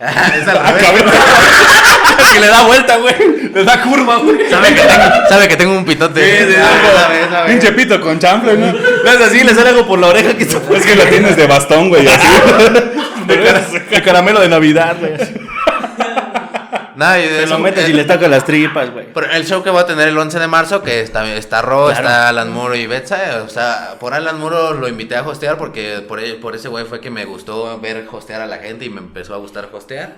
[0.00, 1.02] es al revés.
[2.32, 3.14] que le da vuelta, güey.
[3.52, 4.48] Le da curva, güey.
[4.50, 6.24] Sabe que tengo, sabe que tengo un pitote.
[6.24, 6.86] Sí, sí, Ah, sí.
[7.00, 7.50] sabe, sabe.
[7.50, 8.72] Pinche pito con chanfle, ¿no?
[8.72, 11.36] Le hace así, le sale algo por la oreja que se Es que lo tienes
[11.36, 12.28] de bastón, güey, así.
[13.26, 15.12] de caramelo de Navidad, güey.
[16.98, 19.12] Nada, y de Se eso, lo metes eh, y le toca las tripas, güey.
[19.12, 21.86] Por el show que voy a tener el 11 de marzo, que está, está Ro,
[21.86, 21.92] Claro.
[22.00, 23.42] está Alan Muro y Betsa.
[23.46, 27.00] O sea, por Alan Muro lo invité a hostear porque por, por ese güey fue
[27.00, 30.14] que me gustó ver hostear a la gente y me empezó a gustar hostear.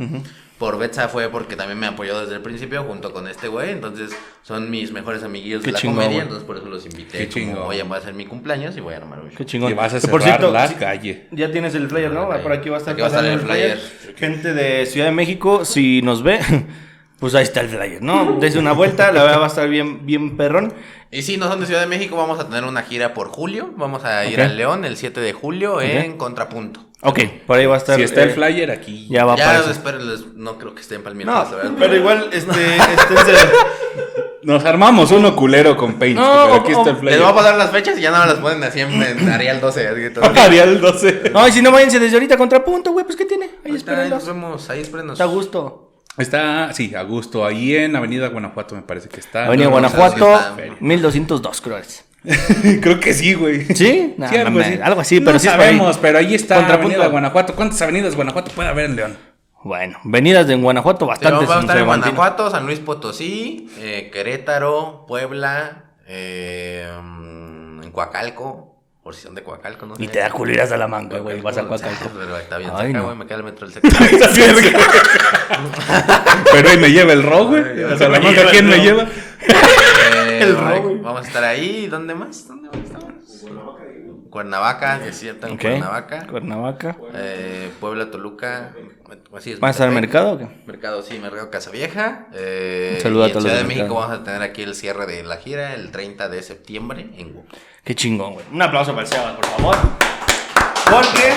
[0.61, 3.70] Por Betsa fue porque también me apoyó desde el principio junto con este güey.
[3.70, 4.11] Entonces
[4.42, 6.11] son mis mejores amiguillos Qué de la chingón, comedia.
[6.12, 6.22] güey.
[6.22, 7.16] entonces por eso los invité.
[7.16, 7.62] Qué como, chingón.
[7.66, 9.38] Oye, va a ser mi cumpleaños y voy a armar un show.
[9.38, 9.70] Qué chingón.
[9.70, 11.28] Y vas a Que por cerrar cierto, la sí, calle.
[11.32, 12.28] Ya tienes el flyer, ¿no?
[12.42, 13.80] Por aquí va a estar Aquí va a estar pasando el flyer.
[14.16, 16.38] Gente de Ciudad de México, si nos ve,
[17.18, 18.36] pues ahí está el flyer, ¿no?
[18.38, 20.74] Dese una vuelta, la verdad va a estar bien, bien perrón.
[21.11, 23.72] Y si no son de Ciudad de México, vamos a tener una gira por julio.
[23.78, 24.44] Vamos a ir Ok.
[24.44, 26.84] al León el 7 de julio en Contrapunto.
[27.03, 27.96] Ok, por ahí va a estar.
[27.96, 29.07] Si está el eh, flyer aquí.
[29.09, 31.32] Ya va a Ya, espérenles, no creo que esté en Palmira.
[31.32, 33.51] No, la verdad, pero igual, este, esténse-
[34.42, 36.18] Nos armamos uno culero con Paint.
[36.18, 37.12] No, pero aquí o- está el flyer.
[37.14, 39.28] Les voy a pasar las fechas y ya no me las ponen así en, en
[39.30, 39.88] Arial 12.
[39.88, 40.24] Así que todo.
[40.24, 41.30] Arial 12.
[41.32, 43.46] No, y si no, váyanse desde ahorita contrapunto, güey, pues ¿qué tiene?
[43.64, 44.24] Ahí Ahí está, ahí espérenlos.
[44.24, 45.12] nos vemos, ahí espérenos.
[45.14, 45.86] Está a gusto.
[46.18, 47.46] Está, sí, a gusto.
[47.46, 49.46] Ahí en Avenida Guanajuato me parece que está.
[49.46, 50.76] Avenida no, Guanajuato, si está.
[50.80, 52.05] 1202, creo es.
[52.82, 53.64] Creo que sí, güey.
[53.74, 54.14] ¿Sí?
[54.18, 54.78] No, Sí, algo, así.
[54.82, 56.88] algo así, pero no sí sabemos, pero ahí está Contrapunto.
[56.94, 57.54] Avenida Guanajuato.
[57.54, 59.16] ¿Cuántas avenidas Guanajuato puede haber en León?
[59.62, 61.48] Bueno, venidas de Guanajuato Sí, bastantes.
[61.48, 61.84] vamos a estar en.
[61.86, 68.69] Guanajuato, San Luis Potosí, eh, Querétaro, Puebla, eh, mm, en Coacalco,
[69.03, 69.94] por si son de Coacalco, no.
[69.98, 72.11] Y te da culo ir a Salamanca, güey, vas a Coacalco.
[72.18, 73.05] Pero está bien Ay, cerca, no.
[73.07, 73.92] güey, me queda el metro del sector.
[76.53, 77.62] pero ahí me lleva el ro, güey.
[77.62, 79.03] Monja, lleva ¿quién me lleva?
[79.05, 80.98] Eh, El vamos- Ro, güey.
[81.01, 82.46] Vamos a estar ahí, ¿dónde más?
[82.48, 83.11] ¿Dónde más estamos?
[84.30, 85.58] Cuernavaca, es cierto, en.
[85.58, 86.26] Cuernavaca.
[86.28, 86.96] Cuernavaca.
[87.14, 88.70] Eh, Puebla, Toluca.
[89.36, 90.46] Así es, ¿Vas al mercado o qué?
[90.66, 92.26] Mercado, sí, Mercado Casa Vieja.
[92.32, 94.08] Eh, Un saludo a en todos los Ciudad de México Mercado.
[94.08, 97.44] vamos a tener aquí el cierre de la gira el 30 de septiembre en Wu.
[97.84, 98.46] Qué chingón, güey.
[98.52, 99.76] Un aplauso para el Sebas, por favor.
[100.90, 101.32] Porque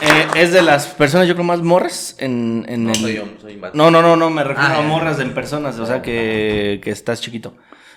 [0.00, 2.64] eh, es de las personas, yo creo, más morras en...
[2.68, 3.60] en No el- soy yo, soy.
[3.74, 6.90] No, no, no, no, me refiero Ah, a morras en personas, o sea, que, que
[6.90, 7.54] estás chiquito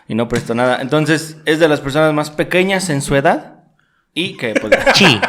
[0.08, 0.82] y no presto nada.
[0.82, 3.51] Entonces, es de las personas más pequeñas en su edad
[4.14, 5.20] y que, pues, chi.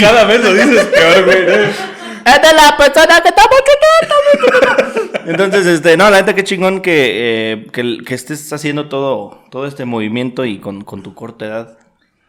[0.00, 1.38] Cada vez lo dices peor, güey.
[1.38, 5.22] Es de la persona que está poquito.
[5.26, 9.66] Entonces, este, no, la neta, qué chingón que, eh, que, que estés haciendo todo, todo
[9.66, 11.78] este movimiento y con, con tu corta edad.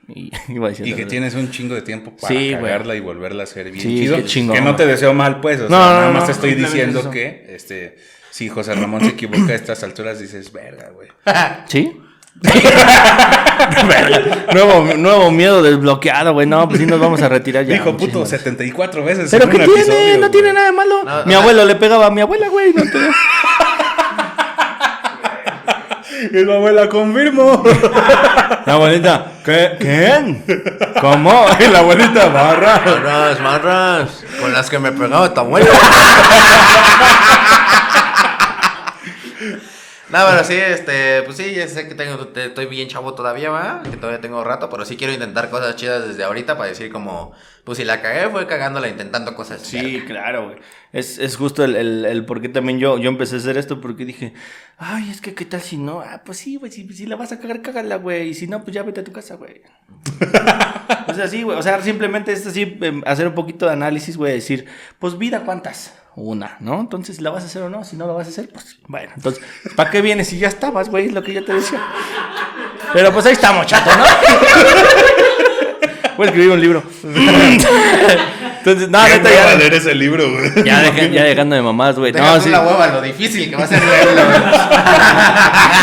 [0.07, 3.43] Y, iba decir Y que tienes un chingo de tiempo para Sí, cagarla y volverla
[3.43, 4.15] a hacer bien Sí, chido.
[4.17, 5.59] qué chingón, que no te deseo mal, pues.
[5.59, 7.97] O No, sea, no, nada no, más no, te estoy diciendo que, este,
[8.31, 11.09] si José Ramón se equivoca a estas alturas, dices, verga, güey.
[11.67, 11.99] ¿Sí?
[14.53, 16.47] nuevo, nuevo miedo desbloqueado, güey.
[16.47, 17.73] No, pues sí nos vamos a retirar ya.
[17.73, 19.29] Dijo puto muchísimas 74 veces.
[19.31, 19.81] Pero en ¿qué un tiene?
[19.81, 20.31] episodio, no güey.
[20.31, 21.03] tiene nada de malo.
[21.03, 22.73] No, Mi no, abuelo le pegaba a mi abuela, güey.
[22.73, 22.97] No te...
[26.33, 27.63] Es mi abuela, confirmo.
[28.65, 29.77] La abuelita, ¿qué?
[29.79, 30.43] ¿Quién?
[30.99, 31.45] ¿Cómo?
[31.59, 32.81] Y la abuelita barra.
[32.85, 34.09] Marras, marras,
[34.39, 35.71] con las que me pegaba tu abuelo.
[40.11, 43.51] No, pero sí, este, pues sí, ya sé que tengo, te- estoy bien chavo todavía,
[43.51, 46.91] va, que todavía tengo rato, pero sí quiero intentar cosas chidas desde ahorita para decir
[46.91, 47.31] como,
[47.63, 50.05] pues si la cagué fue cagándola intentando cosas Sí, chidas.
[50.07, 50.57] claro, güey.
[50.93, 53.79] Es, es justo el, el, el por qué también yo, yo empecé a hacer esto,
[53.81, 54.33] porque dije,
[54.79, 57.31] ay, es que qué tal si no, ah, pues sí, güey, si, si la vas
[57.31, 59.61] a cagar, cágala, güey, y si no, pues ya vete a tu casa, güey.
[61.07, 64.17] o sea, sí, güey, o sea, simplemente es así, em, hacer un poquito de análisis,
[64.17, 64.65] güey, decir,
[64.97, 65.93] pues vida, ¿cuántas?
[66.21, 66.81] Una, ¿no?
[66.81, 67.83] Entonces, ¿la vas a hacer o no?
[67.85, 69.41] Si no la vas a hacer, pues, bueno, entonces,
[69.77, 71.05] ¿para qué vienes si ya estabas, güey?
[71.07, 71.79] Es lo que yo te decía.
[72.91, 74.03] Pero pues ahí estamos, chato, ¿no?
[76.17, 76.83] Voy a escribir un libro.
[78.59, 80.63] Entonces, no, ¿Quién neta, a ya, leer ese libro, güey?
[80.65, 82.11] ya, deja- ya dejando de mamás, güey.
[82.11, 82.49] No, sí.
[82.49, 84.21] la hueva, lo difícil que va a ser leerlo.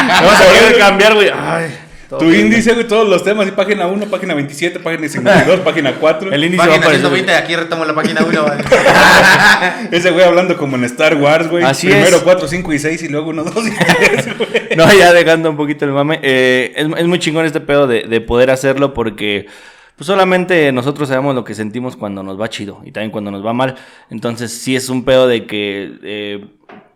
[0.08, 1.30] Vamos a querer cambiar, güey.
[1.30, 1.78] Ay.
[2.08, 2.46] Todo Tu bien.
[2.46, 6.32] índice, güey, todos los temas, y página 1, página 27, página 52, página 4.
[6.32, 7.06] El índice va a Página aparecer.
[7.10, 8.46] 120, aquí retomo la página 1.
[9.90, 11.64] Ese güey hablando como en Star Wars, güey.
[11.64, 12.22] Así Primero es.
[12.22, 14.76] 4, 5 y 6 y luego 1, 2 y 3, güey.
[14.76, 16.20] No, ya dejando un poquito el mame.
[16.22, 19.46] eh, es, es muy chingón este pedo de, de poder hacerlo porque
[19.96, 23.44] pues solamente nosotros sabemos lo que sentimos cuando nos va chido y también cuando nos
[23.44, 23.76] va mal.
[24.10, 26.44] Entonces sí es un pedo de que eh,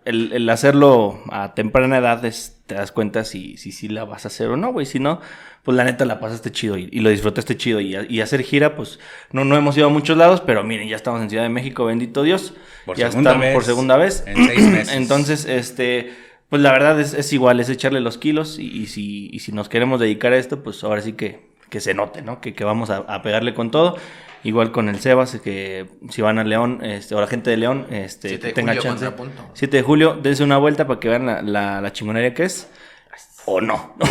[0.05, 4.24] el, el hacerlo a temprana edad es- te das cuenta si, si, si la vas
[4.24, 4.86] a hacer o no, güey.
[4.86, 5.20] Si no,
[5.64, 7.80] pues la neta la pasaste chido y, y lo disfrutaste chido.
[7.80, 8.98] Y, y hacer gira, pues
[9.32, 11.84] no, no hemos ido a muchos lados, pero miren, ya estamos en Ciudad de México,
[11.84, 12.55] bendito Dios.
[12.86, 13.55] Por ya segunda estamos vez.
[13.55, 14.24] por segunda vez.
[14.26, 14.94] En seis meses.
[14.94, 16.12] Entonces, este,
[16.48, 19.51] pues la verdad es, es igual, es echarle los kilos y, y si, y si
[19.53, 21.40] nos queremos dedicar a esto, pues ahora sí que,
[21.70, 22.40] que se note, ¿no?
[22.40, 23.96] Que, que vamos a, a pegarle con todo.
[24.43, 27.86] Igual con el Sebas, que si van a León, este, o la gente de León,
[27.91, 29.05] este, 7 de tenga julio, chance.
[29.05, 29.51] contrapunto.
[29.55, 32.66] 7 de julio, dense una vuelta para que vean la, la, la chingonería que es.
[33.45, 33.95] O no.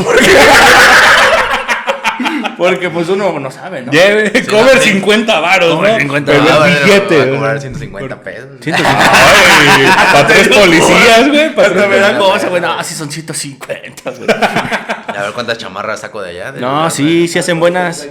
[2.57, 3.91] Porque pues uno no sabe, ¿no?
[3.91, 4.89] Lleve, Sí, cover sí.
[4.91, 5.97] 50 varos, ¿no?
[5.97, 7.17] 50 Pero Ah, bueno, billete.
[7.17, 7.35] va a ¿no?
[7.37, 8.47] cobrar 150 pesos.
[8.61, 9.11] 150.
[9.11, 11.55] Ay, para tres policías, güey.
[11.55, 12.61] Para Hasta me tres da cosa, güey.
[12.61, 14.29] No, sí son 150, güey.
[15.17, 16.51] A ver cuántas chamarras saco de allá.
[16.51, 18.05] de No, lugar, sí, sí hacen buenas.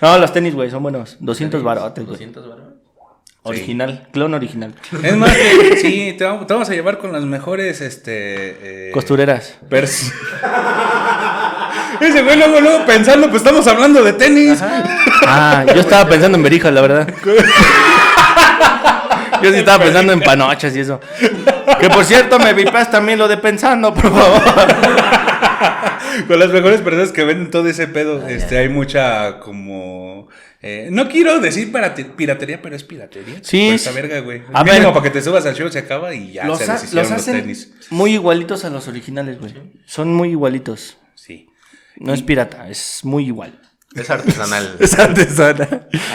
[0.00, 1.16] No, los tenis, güey, son buenos.
[1.20, 2.12] 200 barotes, güey.
[2.16, 2.64] 200 baros.
[3.42, 4.74] Original, clon original.
[5.04, 8.88] Es más, que, sí, te vamos, te vamos a llevar con las mejores, este...
[8.88, 9.56] eh, Costureras.
[9.70, 10.12] pers-
[12.00, 14.58] Ese güey luego, luego pensando, pues estamos hablando de tenis.
[14.62, 17.08] Ah, yo estaba pensando en verijas, la verdad.
[19.42, 21.00] Yo sí estaba pensando en panochas y eso.
[21.80, 24.42] Que por cierto, me vipas también lo de pensando, por favor.
[26.28, 30.28] Con las mejores personas que venden todo ese pedo, este, hay mucha como...
[30.62, 33.36] eh, no quiero decir pirate- piratería, pero es piratería.
[33.42, 33.96] Sí, esa sí.
[33.96, 34.42] verga, güey.
[34.52, 34.82] A ver.
[34.84, 37.72] para que te subas al show se acaba y ya Los, se los tenis.
[37.90, 39.52] muy igualitos a los originales, güey.
[39.84, 40.96] Son muy igualitos.
[41.14, 41.48] Sí.
[41.98, 43.60] No es pirata, es muy igual.
[43.96, 44.76] Es artesanal.
[44.78, 45.68] Es artesana.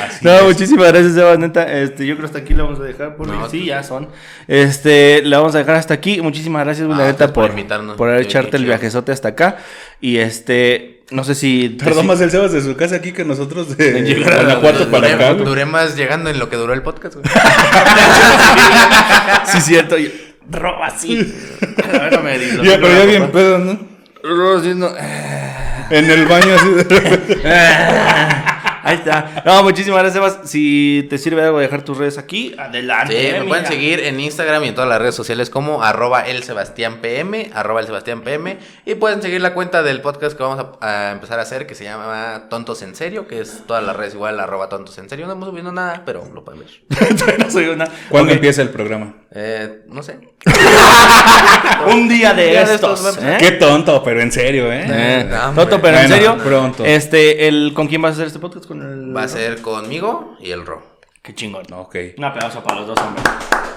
[0.07, 0.43] Así no, es.
[0.43, 1.63] muchísimas gracias, Sebas, neta.
[1.82, 3.15] Este, yo creo que hasta aquí lo vamos a dejar.
[3.15, 4.09] Porque No, sí, tú- ya son.
[4.47, 6.21] Este, la vamos a dejar hasta aquí.
[6.21, 7.97] Muchísimas gracias, la Ah, neta, ustedes por por, invitarnos.
[7.97, 9.57] por Sí, echarte el viajezote hasta acá.
[9.99, 11.69] Y este, no sé si.
[11.69, 14.38] Tardó si- más el Sebas de su casa aquí que nosotros de En llegar a
[14.43, 15.32] Guanajuato Duré- para acá.
[15.34, 15.45] güey.
[15.45, 17.25] Duré más llegando en lo que duró el podcast, güey.
[19.45, 19.97] sí, cierto.
[19.97, 20.09] yo-
[20.49, 21.34] Roba así.
[21.84, 23.79] A ver, no me digas, Ya, no pero ya bien pedo, ¿no?
[24.23, 25.53] Roba haciendo- eh,
[25.92, 26.70] En el baño así.
[26.72, 27.42] de-
[28.84, 29.44] Ahí está.
[29.46, 30.50] No, muchísimas gracias, Sebas.
[30.50, 33.14] Si te sirve algo dejar tus redes aquí, adelante.
[33.32, 36.42] Sí, me pueden seguir en Instagram y en todas las redes sociales como arroba el
[36.44, 38.58] Sebastián PM, arroba el Sebastián PM.
[38.86, 41.76] Y pueden seguir la cuenta del podcast que vamos a, a empezar a hacer, que
[41.76, 45.28] se llama Tontos en Serio, que es todas las redes igual, arroba Tontos en Serio.
[45.28, 47.38] No hemos subido nada, pero lo pueden ver.
[47.39, 47.88] no soy una.
[48.10, 49.14] ¿Cuándo empieza el programa?
[49.34, 50.19] Eh, no sé.
[51.91, 53.01] Un día de día de estos.
[53.01, 53.38] vamos ¿eh?
[53.39, 54.86] Qué tonto, pero en serio, ¿eh?
[54.88, 55.51] Eh, Eh.
[55.55, 56.38] Toto, pero en serio.
[56.38, 56.84] pronto.
[56.86, 58.65] Este, el, ¿con quién vas a hacer este podcast?
[58.67, 59.15] Con el.
[59.15, 60.84] Va a ser conmigo y el Ro.
[61.21, 61.63] Qué chingón.
[61.71, 61.95] Ok.
[62.17, 63.23] Un aplauso para los dos, hombre.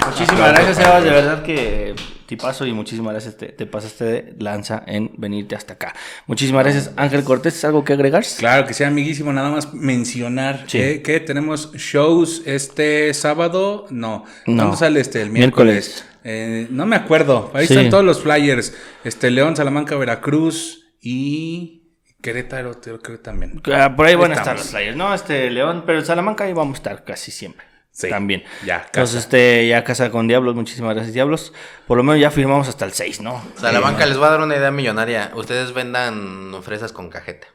[0.07, 1.05] Muchísimas gracias, Sebas.
[1.05, 1.95] De verdad que
[2.27, 3.37] tipazo y muchísimas gracias.
[3.37, 5.95] Te, te pasaste de lanza en venirte hasta acá.
[6.27, 7.65] Muchísimas gracias, Ángel Cortés.
[7.65, 8.25] ¿Algo que agregar?
[8.39, 10.79] Claro que sea amiguísimo, nada más mencionar Sí.
[10.79, 14.57] que, que tenemos shows este sábado, no, No.
[14.57, 15.23] ¿cuándo sale este?
[15.23, 15.75] El Miércoles.
[15.75, 16.05] miércoles.
[16.25, 17.75] Eh, no me acuerdo, ahí Sí.
[17.75, 18.75] están todos los flyers,
[19.05, 21.83] este León, Salamanca, Veracruz y
[22.23, 23.61] Querétaro, creo que también.
[23.71, 25.13] Ah, Por ahí van a estar los players, ¿no?
[25.15, 27.67] Este León, pero Salamanca ahí vamos a estar casi siempre.
[27.97, 28.43] Sí, También.
[28.67, 29.19] ya, Entonces, casa.
[29.21, 30.57] este, ya casa con Diablos.
[30.57, 31.53] Muchísimas gracias, Diablos.
[31.87, 33.41] Por lo menos ya firmamos hasta el 6, ¿no?
[33.57, 35.31] Salamanca les va a dar una idea millonaria.
[35.35, 37.47] Ustedes vendan fresas con cajeta.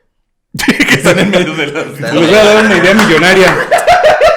[0.66, 1.88] que están en medio de las.
[2.00, 3.56] Les voy a dar una idea millonaria.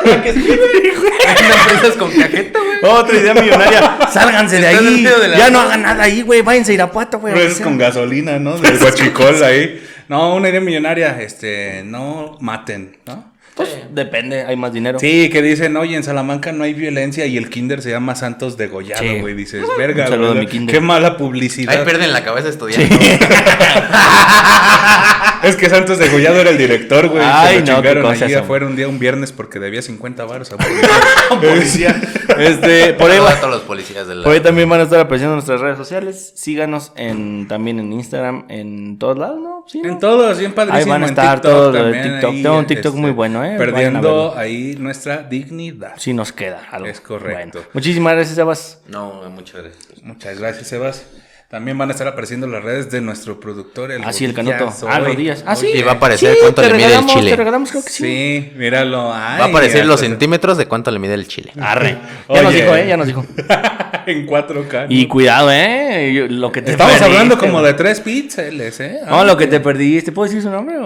[0.05, 2.93] Vendan fresas con cajeta, güey.
[2.95, 3.99] Otra idea millonaria.
[4.13, 5.05] Sálganse de ahí.
[5.05, 6.43] de la- Ya no hagan nada ahí, güey.
[6.43, 7.33] Váyanse a Irapuato, güey.
[7.35, 7.65] Fresas O sea.
[7.67, 8.59] con gasolina, ¿no?
[8.59, 9.83] Del guachicol ahí.
[10.09, 13.32] No, una idea millonaria, este, no maten, ¿no?
[13.55, 14.99] Pues depende, hay más dinero.
[14.99, 18.57] Sí, que dicen, oye, en Salamanca no hay violencia y el kinder se llama Santos
[18.57, 19.21] Degollado, Sí.
[19.21, 19.35] güey.
[19.35, 20.75] Dices, verga, güey, a mi kinder.
[20.75, 21.77] qué mala publicidad.
[21.79, 22.97] Ahí pierden la cabeza estudiando.
[25.43, 27.23] Es que Santos Degollado era el director, güey.
[27.25, 30.53] Ay, se lo no, chingaron allí afuera un día, un viernes, porque debía 50 baros
[30.53, 30.57] a
[31.41, 32.01] Policía.
[32.39, 35.61] Este, por ahí va- los policías del Por ahí también van a estar apareciendo nuestras
[35.61, 36.33] redes sociales.
[36.37, 39.65] Síganos en, también en Instagram, en todos lados, ¿no?
[39.67, 39.89] Sí, ¿no?
[39.91, 40.79] En todos, bien padrísimo.
[40.85, 42.31] Ahí van a en estar TikTok todos los de TikTok.
[42.31, 43.55] ahí, Tengo un TikTok muy bueno, ¿eh?
[43.59, 45.95] Perdiendo ahí nuestra dignidad.
[45.99, 46.87] Sí nos queda algo.
[46.87, 47.59] Es correcto.
[47.59, 48.81] Bueno, muchísimas gracias, Sebas.
[48.89, 50.03] No, muchas gracias.
[50.03, 51.05] Muchas gracias, Sebas.
[51.53, 54.73] También van a estar apareciendo las redes de nuestro productor, el Ah, sí, el Canoto.
[54.89, 55.01] Ah.
[55.01, 55.45] Rodillas.
[55.47, 55.67] Ah, sí.
[55.67, 57.31] Y va a aparecer Sí, cuánto le mide el chile.
[57.31, 58.05] Te regalamos, creo que sí.
[58.05, 59.09] Sí, míralo.
[59.09, 61.53] Va a aparecer los centímetros de cuánto le mide el chile.
[61.61, 61.99] Arre.
[62.35, 62.87] Ya nos dijo, ¿eh?
[62.89, 63.27] Ya nos dijo.
[64.07, 64.87] en 4K.
[64.89, 66.11] Y cuidado, ¿eh?
[66.15, 69.01] Yo- Lo que te Estamos perdiste, hablando como de 3 píxeles, ¿eh?
[69.07, 70.11] No, lo que te perdiste.
[70.11, 70.77] ¿Puedo decir su nombre?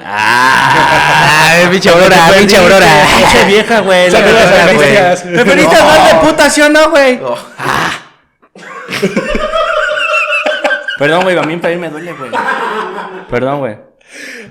[0.00, 2.86] Ah, pinche Aurora, pinche perdiste, Aurora.
[3.18, 4.10] Pinche vieja, güey.
[4.10, 5.22] Saludos a.
[5.22, 7.20] ¿Te perdiste más de puta, sí o no, güey?
[7.22, 7.36] Oh.
[10.98, 12.30] Perdón, güey, a mí también me duele, güey.
[13.28, 13.76] Perdón, güey.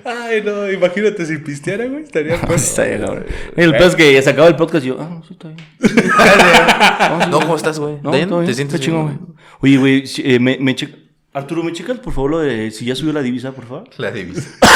[0.03, 2.03] Ay, no, imagínate si pisteara, güey.
[2.03, 2.69] Estaría pues.
[2.69, 3.25] Está bien, cabrón.
[3.55, 7.29] El peor es que se acabó el podcast y yo, ah, sí, está bien.
[7.31, 7.97] No, ¿cómo estás, güey?
[8.01, 9.17] No, ¿Te sientes chingón, güey.
[9.61, 10.97] Oye, güey, eh, me, me checa.
[11.35, 13.83] Arturo, ¿me checas por favor lo de si ya subió la divisa, por favor?
[13.97, 14.49] La divisa.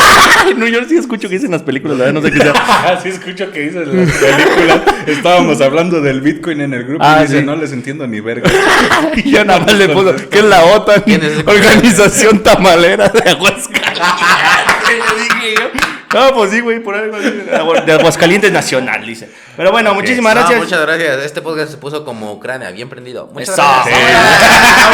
[0.56, 2.52] No, yo sí escucho que dicen las películas, la verdad, no sé qué sea.
[2.94, 4.82] Así escucho que dices las películas.
[5.08, 7.46] Estábamos hablando del Bitcoin en el grupo Ah, y dice, sí.
[7.46, 8.50] no les entiendo ni verga.
[9.16, 11.02] Y yo nada más le pongo, ¿qué es la OTAN?
[11.02, 11.44] ¿Quién es ese?
[11.46, 14.02] Organización Tamalera de Aguascalientes.
[16.14, 17.10] No, pues sí, güey, por ahí.
[17.10, 17.86] güey.
[17.86, 19.30] De Aguascalientes Nacional, dice.
[19.58, 20.60] Pero bueno, muchísimas No, gracias.
[20.60, 21.18] muchas gracias.
[21.26, 23.30] Este podcast se puso como Ucrania, bien prendido.
[23.34, 23.62] Muchas Eso.
[23.62, 23.98] gracias.
[23.98, 24.04] Sí.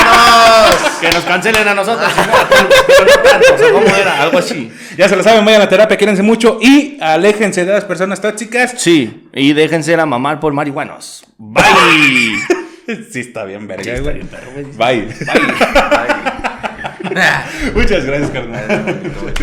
[0.05, 0.75] ¡Vámonos!
[1.01, 2.11] Que nos cancelen a nosotros.
[3.57, 4.21] Sea, ¿cómo era?
[4.23, 4.71] Algo así.
[4.97, 8.75] Ya se lo saben, vayan a terapia, quédense mucho y aléjense de las personas tóxicas.
[8.77, 11.25] Sí, y déjense a mamar por marihuanos.
[11.37, 11.63] Bye.
[13.11, 14.15] Sí, está bien, verga, Sí, está güey.
[14.15, 14.65] bien, perro, güey.
[14.75, 15.07] Bye.
[17.73, 19.11] Muchas gracias, carnal.